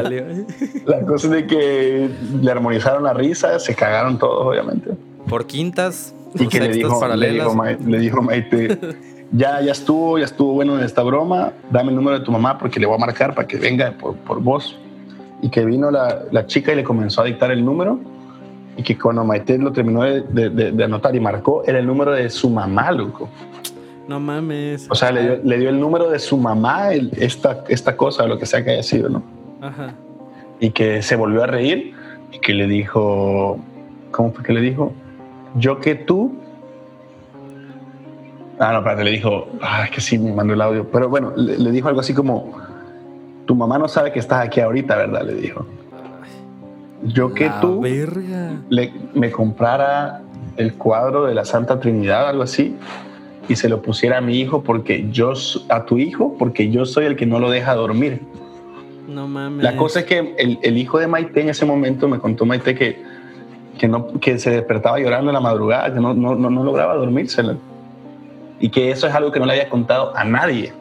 [0.85, 2.09] la cosa es de que
[2.41, 4.91] le armonizaron la risa, se cagaron todos, obviamente.
[5.27, 7.55] Por quintas, Y que le dijo, le, dijo,
[7.85, 8.79] le dijo Maite,
[9.31, 12.79] ya, ya estuvo, ya estuvo bueno esta broma, dame el número de tu mamá porque
[12.79, 14.77] le voy a marcar para que venga por, por vos.
[15.45, 17.99] Y que vino la, la chica y le comenzó a dictar el número
[18.77, 21.85] Y que cuando Maite lo terminó de, de- de- de anotar y marcó, era el
[21.85, 23.29] número de su mamá, loco.
[24.07, 24.87] No mames.
[24.89, 28.25] O sea, le dio, le dio el número de su mamá, el- esta, esta cosa,
[28.25, 29.21] lo que sea que haya sido, ¿no?
[29.61, 29.93] Ajá.
[30.59, 31.93] Y que se volvió a reír
[32.31, 33.57] y que le dijo,
[34.11, 34.91] ¿cómo fue que le dijo?
[35.55, 36.33] Yo que tú.
[38.59, 40.87] Ah, no, espérate, le dijo, ah, es que sí, me mandó el audio.
[40.91, 42.51] Pero bueno, le, le dijo algo así como,
[43.45, 45.23] tu mamá no sabe que estás aquí ahorita, ¿verdad?
[45.23, 45.65] Le dijo.
[47.03, 48.61] Yo que La tú verga.
[48.69, 50.21] le, me comprara
[50.57, 52.75] el cuadro de la Santa Trinidad, algo así,
[53.47, 55.33] y se lo pusiera a mi hijo porque yo,
[55.69, 58.21] a tu hijo, porque yo soy el que no lo deja dormir.
[59.07, 59.63] No mames.
[59.63, 62.73] La cosa es que el, el hijo de Maite en ese momento me contó Maite
[62.73, 63.03] que,
[63.77, 66.95] que, no, que se despertaba llorando en la madrugada, que no, no, no, no lograba
[66.95, 67.43] dormirse.
[68.59, 70.73] Y que eso es algo que no le había contado a nadie.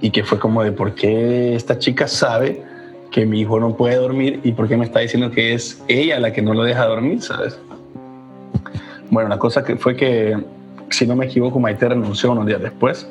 [0.00, 2.62] Y que fue como de por qué esta chica sabe
[3.10, 6.18] que mi hijo no puede dormir y por qué me está diciendo que es ella
[6.20, 7.58] la que no lo deja dormir, ¿sabes?
[9.10, 10.38] Bueno, la cosa que fue que,
[10.90, 13.08] si no me equivoco, Maite renunció unos días después.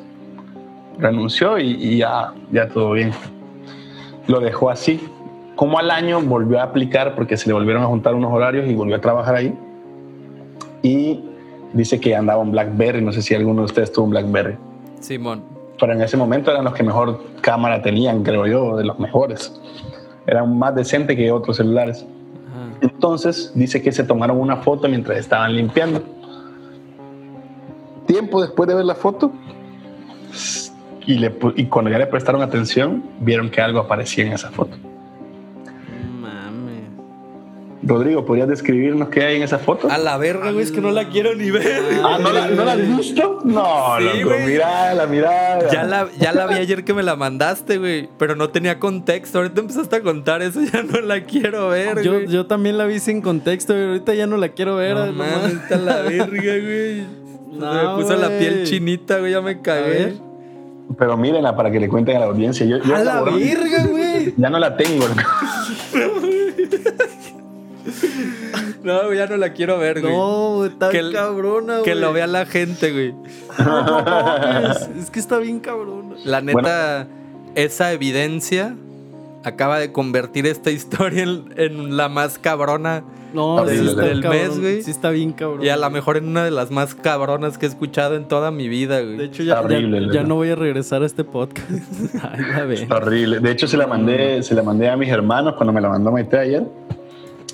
[0.98, 3.12] Renunció y, ya, ya todo bien
[4.26, 5.00] lo dejó así.
[5.56, 8.74] Como al año volvió a aplicar porque se le volvieron a juntar unos horarios y
[8.74, 9.54] volvió a trabajar ahí.
[10.82, 11.22] Y
[11.74, 14.56] dice que andaba un Blackberry, no sé si alguno de ustedes tuvo un Blackberry,
[15.00, 15.59] Simón.
[15.80, 19.52] Pero en ese momento eran los que mejor cámara tenían, creo yo, de los mejores.
[20.26, 22.04] Eran más decentes que otros celulares.
[22.48, 22.76] Ajá.
[22.82, 26.02] Entonces dice que se tomaron una foto mientras estaban limpiando.
[28.06, 29.32] Tiempo después de ver la foto
[31.06, 34.76] y, le y cuando ya le prestaron atención, vieron que algo aparecía en esa foto.
[37.90, 39.90] Rodrigo, ¿podrías describirnos qué hay en esa foto?
[39.90, 41.82] A la verga, güey, es que no la quiero ni ver.
[42.04, 43.40] Ah, ¿no la, ¿no la has visto?
[43.44, 44.46] No, Sí, loco, güey.
[44.46, 45.68] mirala, mirala.
[45.70, 48.08] Ya la, ya la vi ayer que me la mandaste, güey.
[48.18, 49.38] Pero no tenía contexto.
[49.38, 52.28] Ahorita empezaste a contar eso, ya no la quiero ver, Yo, güey.
[52.28, 54.94] yo también la vi sin contexto y ahorita ya no la quiero ver.
[54.96, 57.04] no mames, está la verga, güey.
[57.52, 58.38] No, me puso la güey.
[58.38, 60.14] piel chinita, güey, ya me cagué.
[60.98, 62.66] Pero mírenla para que le cuenten a la audiencia.
[62.66, 64.34] Yo, yo A la verga, güey.
[64.36, 65.06] Ya no la tengo.
[68.82, 70.12] No, ya no la quiero ver, güey.
[70.12, 71.84] No, está Que cabrona, güey.
[71.84, 73.14] que lo vea la gente, güey.
[73.58, 76.14] No es que está bien cabrona.
[76.24, 77.06] La neta,
[77.54, 78.74] esa evidencia
[79.44, 83.02] acaba de convertir esta historia en, en la más cabrona
[83.32, 84.40] No, Horrible, sí está del cabrón.
[84.42, 84.82] mes, güey.
[84.82, 85.62] Sí está bien cabrón.
[85.64, 88.50] y a lo mejor en una de las más cabronas que he escuchado en toda
[88.50, 89.26] mi vida, De güey.
[89.26, 91.70] hecho, ya, Está horrible, ya, no voy a regresar a este podcast.
[92.22, 92.96] Ay, la.
[92.96, 93.40] Horrible.
[93.40, 96.12] De hecho, se la mandé, se la mandé a mis hermanos cuando me la mandó
[96.12, 96.64] Maite ayer.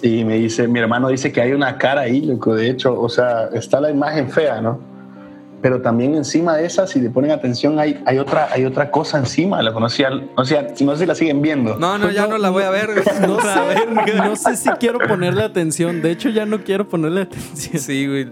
[0.02, 2.54] Y me dice, mi hermano dice que hay una cara ahí, loco.
[2.54, 4.78] De hecho, o sea, está la imagen fea, ¿no?
[5.62, 9.18] Pero también encima de esa, si le ponen atención, hay, hay, otra, hay otra cosa
[9.18, 9.62] encima.
[9.62, 11.76] La conocía, o sea, no sé si la siguen viendo.
[11.78, 13.04] No, no, ya no, la voy a ver, güey.
[13.26, 16.02] No A ver, sé, no sé si quiero ponerle atención.
[16.02, 17.78] De hecho, ya no quiero ponerle atención.
[17.82, 18.28] Sí, güey.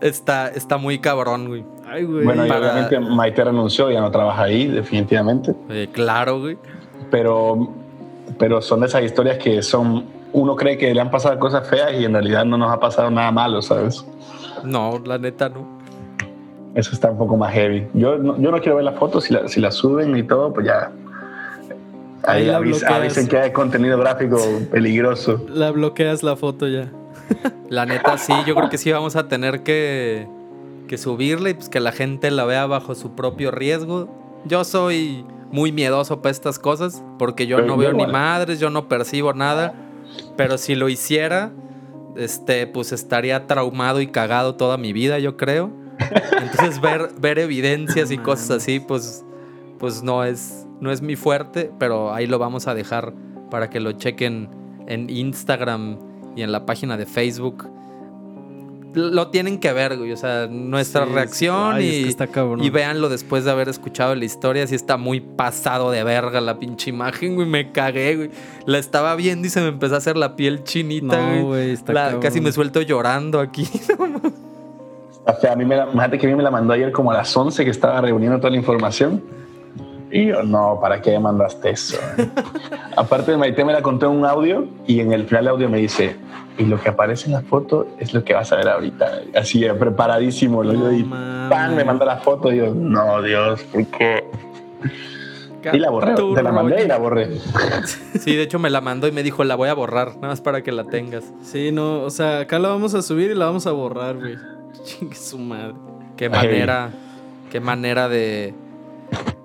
[0.00, 1.64] Está, está muy cabrón, güey.
[1.86, 2.24] Ay, güey.
[2.24, 5.54] Bueno, y para- obviamente Maite renunció, ya no trabaja ahí, definitivamente.
[5.68, 6.56] Eh, claro, güey.
[7.10, 7.70] Pero,
[8.38, 10.21] pero son de esas historias que son.
[10.32, 13.10] Uno cree que le han pasado cosas feas y en realidad no nos ha pasado
[13.10, 14.04] nada malo, ¿sabes?
[14.64, 15.66] No, la neta no.
[16.74, 17.86] Eso está un poco más heavy.
[17.92, 20.52] Yo no, yo no quiero ver las fotos, si la, si la suben y todo,
[20.54, 20.90] pues ya.
[22.24, 22.50] Ahí Ahí
[22.84, 24.38] avisen que hay contenido gráfico
[24.70, 25.44] peligroso.
[25.48, 26.90] La bloqueas la foto ya.
[27.68, 30.28] La neta sí, yo creo que sí vamos a tener que,
[30.88, 34.08] que subirla y pues que la gente la vea bajo su propio riesgo.
[34.44, 38.12] Yo soy muy miedoso para estas cosas porque yo Pero no veo ni igual.
[38.12, 39.72] madres, yo no percibo nada,
[40.36, 41.52] pero si lo hiciera,
[42.16, 45.70] este, pues estaría traumado y cagado toda mi vida, yo creo.
[46.40, 49.24] Entonces ver, ver evidencias y cosas así, pues,
[49.78, 53.14] pues no es, no es mi fuerte, pero ahí lo vamos a dejar
[53.50, 54.48] para que lo chequen
[54.86, 55.98] en Instagram
[56.36, 57.70] y en la página de Facebook.
[58.94, 60.12] Lo tienen que ver, güey.
[60.12, 61.14] O sea, nuestra Sí, sí.
[61.14, 62.62] reacción es y, que está cabrón.
[62.62, 64.66] y véanlo después de haber escuchado la historia.
[64.66, 67.46] Sí está muy pasado de verga la pinche imagen, güey.
[67.46, 68.30] Me cagué, güey.
[68.66, 71.42] La estaba viendo y se me empezó a hacer la piel chinita, No, güey.
[71.42, 73.66] güey, está La- casi me suelto llorando aquí.
[75.24, 77.12] O sea, a mí me la, fíjate que a mí me la mandó ayer como
[77.12, 79.22] a las 11 que estaba reuniendo toda la información.
[80.10, 81.96] Y yo, no, ¿para qué me mandaste eso?
[82.96, 85.78] Aparte, Maite me la contó en un audio y en el final del audio me
[85.78, 86.16] dice,
[86.58, 89.22] y lo que aparece en la foto es lo que vas a ver ahorita.
[89.34, 90.62] Así, eh, preparadísimo.
[90.62, 90.72] ¿no?
[90.72, 91.04] No y.
[91.04, 91.74] ¡pam!
[91.74, 94.24] me manda la foto y yo, no, Dios, ¿por qué?
[95.72, 97.38] Y la borré, te la mandé y la borré.
[98.18, 100.40] Sí, de hecho me la mandó y me dijo, la voy a borrar, nada más
[100.40, 101.24] para que la tengas.
[101.42, 104.36] Sí, no, o sea, acá la vamos a subir y la vamos a borrar, güey.
[104.84, 105.74] Chingue su madre.
[106.16, 106.30] Qué Ay.
[106.30, 106.90] manera,
[107.50, 108.54] qué manera de,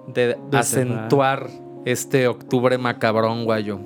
[0.07, 1.47] de De acentuar
[1.85, 3.79] este octubre macabrón, guayo.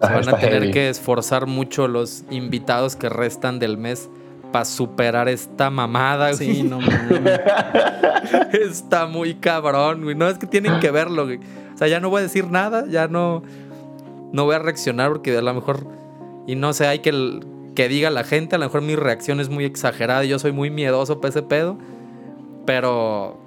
[0.00, 0.70] Se van a tener heavy.
[0.72, 4.08] que esforzar mucho los invitados que restan del mes
[4.52, 6.54] para superar esta mamada, güey.
[6.54, 7.40] Sí, no mames.
[8.52, 10.14] Está muy cabrón, güey.
[10.14, 11.38] No, es que tienen que verlo, güey.
[11.74, 13.42] O sea, ya no voy a decir nada, ya no,
[14.32, 15.86] no voy a reaccionar porque a lo mejor,
[16.46, 19.38] y no sé, hay que, el- que diga la gente, a lo mejor mi reacción
[19.40, 21.76] es muy exagerada y yo soy muy miedoso para ese pedo,
[22.66, 23.38] pero,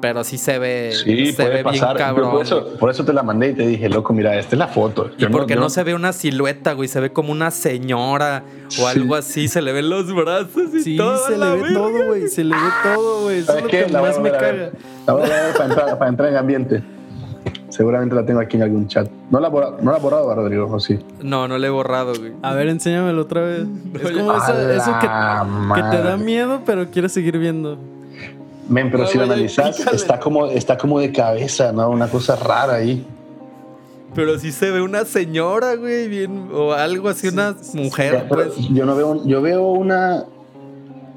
[0.00, 1.96] pero sí se ve, Sí, se puede ve pasar.
[1.96, 2.30] bien cabrón.
[2.32, 4.68] por, eso, por eso te la mandé y te dije, loco, mira, esta es la
[4.68, 5.10] foto.
[5.16, 8.42] Y Yo porque no, yo- se ve una silueta, güey, se ve como una señora
[8.66, 8.84] o Sí.
[8.84, 11.16] algo así, se le ven los brazos y Sí, todo.
[11.26, 12.28] se le la ve todo, güey.
[12.28, 13.38] Se le ve todo, güey.
[13.38, 13.84] Eso es ¿Sabes lo qué?
[13.84, 14.70] que La voy a más me caga.
[15.06, 16.82] La voy a ver para entrar, para entrar en ambiente.
[17.68, 19.08] Seguramente la tengo aquí en algún chat.
[19.30, 20.98] No la, no la he borrado, Rodrigo, o sí.
[21.22, 22.32] No, no le he borrado, güey.
[22.42, 23.60] A ver, enséñamelo otra vez.
[23.94, 25.46] Es como eso, eso que, la
[25.76, 27.78] que te da miedo, pero quieres seguir viendo.
[28.70, 29.96] Men, pero Ah, si lo analizas, pícale.
[29.96, 31.90] está como, está como de cabeza, ¿no?
[31.90, 33.04] Una cosa rara ahí.
[34.14, 38.54] Pero sí se ve una señora, güey, bien, o algo así, una mujer, pues.
[38.72, 40.24] yo no veo, yo veo una,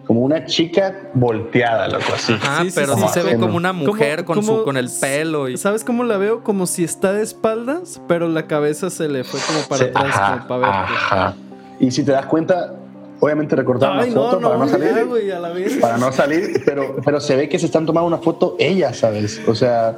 [0.05, 2.33] como una chica volteada, loco, así.
[2.33, 3.07] Sí, sí, pero sí, sí.
[3.13, 5.57] se ve Como- una mujer como- con, como- su, con el pelo y...
[5.57, 6.43] ¿Sabes cómo la veo?
[6.43, 10.15] Como si está de espaldas, pero la cabeza se le fue como para Sí, atrás,
[10.15, 10.93] ajá, como para verte.
[10.95, 11.35] ajá.
[11.79, 12.75] Y si te das cuenta,
[13.23, 14.89] obviamente recortaron Ay, la no, foto para no, salir.
[14.95, 15.77] ya, güey, a la vez.
[15.77, 19.41] para no salir, pero, pero se ve que se están tomando una foto ellas, ¿sabes?
[19.47, 19.97] O sea,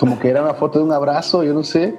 [0.00, 1.94] como que era una foto de un abrazo, yo no sé,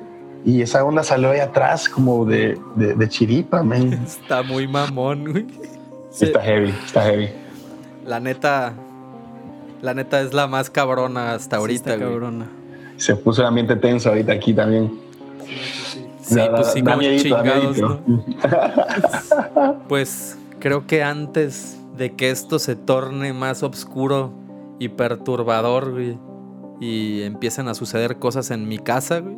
[0.45, 3.93] y esa onda salió ahí atrás como de, de, de chiripa, man.
[4.07, 5.45] Está muy mamón, güey.
[6.09, 6.25] Sí.
[6.25, 7.29] Está heavy, está heavy.
[8.05, 8.73] La neta...
[9.81, 12.09] La neta es la más cabrona hasta Sí, ahorita, está güey.
[12.09, 12.47] cabrona.
[12.97, 14.91] Se puso el ambiente tenso ahorita aquí también.
[16.29, 17.77] Sí, Da- pues sí, da como miedito, da chingados.
[17.77, 17.99] ¿no?
[19.87, 24.31] Pues creo que antes de que esto se torne más oscuro
[24.79, 26.17] y perturbador, güey,
[26.79, 29.37] y empiecen a suceder cosas en mi casa, güey,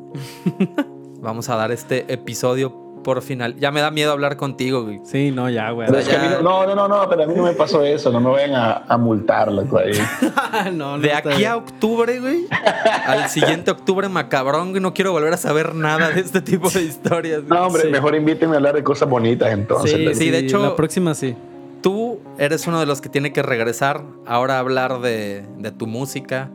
[1.21, 2.69] vamos a dar este episodio
[3.03, 3.55] por final.
[3.57, 4.99] Ya me da miedo hablar contigo, güey.
[5.03, 5.87] Sí, no, ya, güey.
[5.87, 7.53] Pero es que a mí ya- no, no, no, no, pero a mí no me
[7.53, 9.91] pasó eso, no me vayan a, a multar, loco, ahí.
[10.73, 11.51] no, no, De aquí bien.
[11.51, 12.45] a octubre, güey,
[13.05, 16.83] al siguiente octubre macabrón, güey, no quiero volver a saber nada de este tipo de
[16.83, 17.43] historias.
[17.45, 17.59] güey.
[17.59, 17.87] No, hombre, Sí.
[17.89, 19.91] mejor invítenme a hablar de cosas bonitas entonces.
[19.91, 21.35] Sí, sí, de hecho- La próxima sí.
[21.81, 25.87] Tú eres uno de los que tiene que regresar ahora a hablar de, de tu
[25.87, 26.51] música,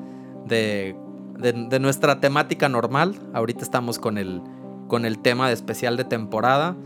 [0.47, 0.95] de,
[1.37, 3.17] de- de nuestra temática normal.
[3.35, 4.41] Ahorita estamos con el,
[4.89, 6.77] con el tema de especial de temporada,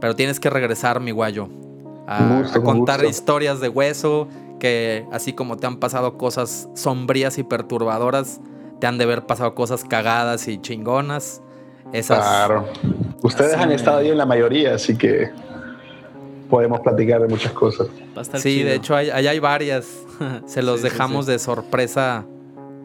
[0.00, 1.48] pero tienes que regresar, mi guayo,
[2.06, 4.28] a, gusto, a con contar historias de hueso,
[4.60, 8.40] que así como te han pasado cosas sombrías y perturbadoras,
[8.80, 11.42] te han de haber pasado cosas cagadas y chingonas.
[11.92, 12.66] Esas, Claro.
[13.22, 15.30] Ustedes han me- estado ahí en la mayoría, así que
[16.50, 17.88] podemos platicar de muchas cosas.
[18.34, 18.68] Sí, chido.
[18.68, 19.86] de hecho, hay- allá hay varias.
[20.46, 21.32] Se los Sí, sí, dejamos sí.
[21.32, 22.24] de sorpresa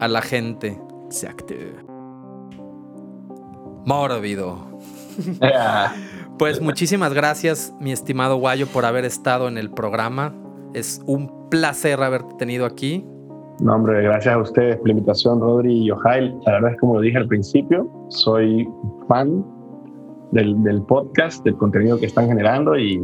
[0.00, 0.78] a la gente.
[1.06, 1.54] Exacto.
[3.84, 4.58] Mórbido.
[6.38, 10.32] Pues muchísimas gracias, mi estimado Guayo, por haber estado en el programa.
[10.72, 13.04] Es un placer haberte tenido aquí.
[13.60, 16.34] No, hombre, gracias a ustedes por la invitación, Rodri y Yohail.
[16.46, 18.66] La verdad es como lo dije al principio, soy
[19.06, 19.44] fan
[20.32, 22.98] del, del podcast, del contenido que están generando y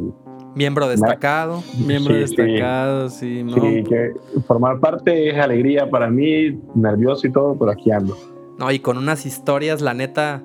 [0.54, 1.62] Miembro destacado.
[1.86, 2.36] Miembro Sí, sí.
[2.36, 3.52] destacado, sí, no.
[3.52, 4.12] sí, que
[4.46, 8.16] formar parte es alegría para mí, nervioso y todo, pero aquí ando.
[8.58, 10.42] No, y con unas historias, la neta,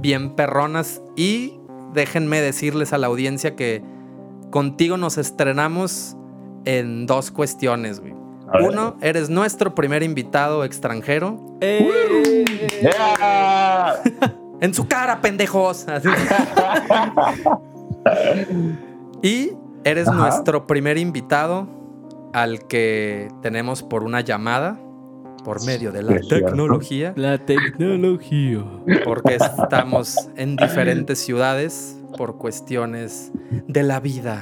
[0.00, 1.02] bien perronas.
[1.16, 1.58] Y
[1.92, 3.82] déjenme decirles a la audiencia que
[4.50, 6.16] contigo nos estrenamos
[6.64, 8.14] en dos cuestiones, güey.
[8.60, 11.38] Uno, eres nuestro primer invitado extranjero.
[11.60, 12.44] ¡Eh!
[12.82, 13.94] ¡Yeah!
[14.60, 15.86] En su cara, pendejos.
[19.22, 19.52] Y
[19.84, 20.16] eres Ajá.
[20.18, 21.68] nuestro primer invitado
[22.32, 24.78] al que tenemos por una llamada
[25.44, 28.64] por medio de la tecnología, La tecnología.
[29.04, 33.32] porque estamos en diferentes ciudades por cuestiones
[33.66, 34.38] de la vida,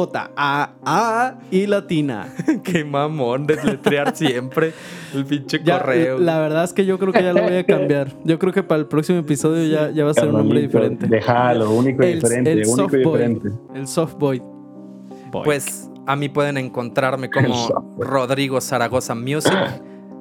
[0.08, 2.28] Y-O-J-A-A y latina.
[2.64, 4.72] Qué mamón desletrear siempre
[5.14, 6.18] el pinche Ya, correo.
[6.18, 8.12] La verdad es que yo creo que ya lo voy a cambiar.
[8.24, 11.06] Yo creo que para el próximo episodio ya, ya va a ser un nombre diferente.
[11.06, 13.12] Déjalo, único y El, diferente, el único soft y boy.
[13.12, 13.48] diferente.
[13.74, 14.42] El soft boy.
[15.30, 15.44] Boy.
[15.44, 17.94] Pues a mí pueden encontrarme como.
[17.98, 19.52] Rodrigo Zaragoza Music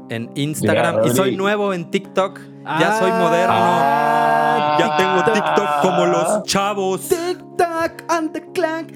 [0.09, 1.05] en Instagram.
[1.05, 2.39] Y soy nuevo en TikTok.
[2.79, 4.79] Ya soy Ah, moderno.
[4.79, 5.33] Ya tengo TikTok.
[5.33, 7.09] TikTok como los chavos.
[7.09, 8.91] Tic-tac, and the clank.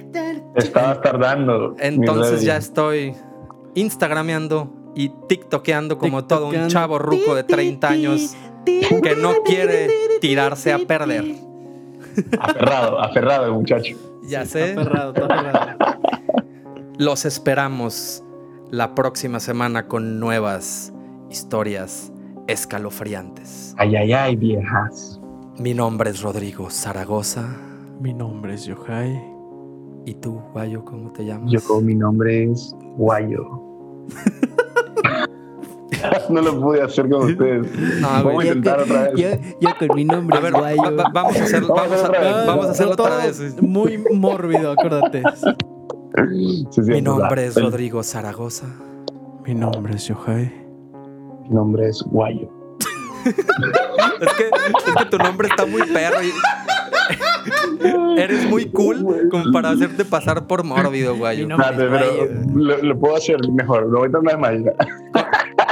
[0.56, 1.76] Estabas tardando.
[1.80, 3.16] Entonces ya estoy
[3.74, 10.74] Instagrameando y TikTokeando como todo un chavo ruco de 30 años que no quiere tirarse
[10.74, 11.24] a perder.
[12.40, 13.96] Aferrado, aferrado el muchacho.
[14.24, 14.72] Ya sé.
[14.72, 15.78] Está aferrado, está aferrado.
[16.98, 18.22] Los esperamos
[18.70, 20.92] la próxima semana con nuevas
[21.30, 22.12] historias
[22.52, 23.74] escalofriantes.
[23.78, 25.20] Ay, ay, ay, viejas.
[25.58, 27.48] Mi nombre es Rodrigo Zaragoza.
[28.00, 29.22] Mi nombre es Yohai.
[30.06, 31.52] ¿Y tú, Guayo, cómo te llamas?
[31.52, 33.46] Yo, mi nombre es Guayo.
[36.30, 37.68] no lo pude hacer con ustedes.
[38.02, 39.14] No, Vamos a intentar otra vez.
[39.16, 39.28] Yo,
[39.60, 40.82] yo con mi nombre A ver, es Guayo.
[40.82, 42.48] va- va- vamos a hacer, Vamos a vamos a, hacer otra vez.
[42.48, 43.62] vamos a hacerlo otra vez.
[43.62, 45.24] Muy mórbido, acuérdate.
[46.30, 48.66] Sí, sí, Mi nombre es Rodrigo Zaragoza.
[49.46, 50.52] Mi nombre es Yohai.
[51.44, 52.50] Mi nombre es Guayo.
[54.22, 56.18] Es que, es que tu nombre está muy perro.
[56.24, 56.32] y-
[58.20, 61.48] Eres muy cool como para hacerte pasar por mórbido, Guayo.
[61.78, 62.00] Pero
[62.54, 63.88] lo, lo puedo hacer mejor.
[63.88, 64.52] Lo voy a intentar más.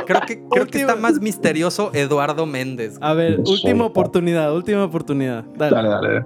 [0.05, 2.97] Creo que, creo que está más misterioso Eduardo Méndez.
[3.01, 5.45] A ver, última oportunidad, última oportunidad.
[5.55, 5.75] Dale.
[5.75, 6.25] Dale, dale.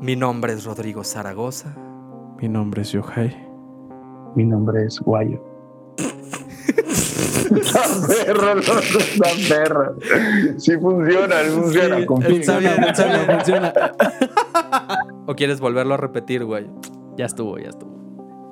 [0.00, 1.74] Mi nombre es Rodrigo Zaragoza.
[2.40, 3.36] Mi nombre es Yohai.
[4.34, 5.40] Mi nombre es Guayo.
[7.54, 7.80] Está
[8.24, 9.96] perro, no, está perro.
[10.58, 11.96] Sí funciona, sí funciona.
[12.26, 13.26] Sí, está bien, está bien.
[13.26, 13.72] funciona.
[15.26, 16.68] ¿O quieres volverlo a repetir, Guayo?
[17.16, 17.96] Ya estuvo, ya estuvo.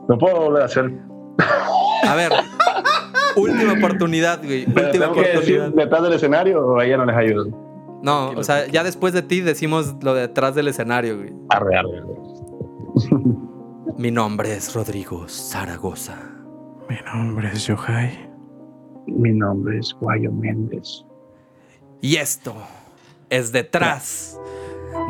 [0.09, 0.92] Lo puedo volver a hacer.
[2.07, 2.32] A ver.
[3.36, 4.66] última oportunidad, güey.
[4.66, 5.84] Pero Última ¿Tengo que decir oportunidad.
[5.84, 7.47] detrás del escenario o ella no les ayudo?
[8.03, 11.32] No, o sea, ya después de ti decimos lo de detrás del escenario, güey.
[11.49, 12.14] Arre, arre, arre.
[13.97, 16.16] Mi nombre es Rodrigo Zaragoza.
[16.88, 18.30] Mi nombre es Yohai.
[19.07, 21.05] Mi nombre es Guayo Méndez.
[22.00, 22.55] Y esto
[23.30, 24.38] es detrás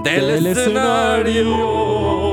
[0.05, 2.24] del, Del escenario.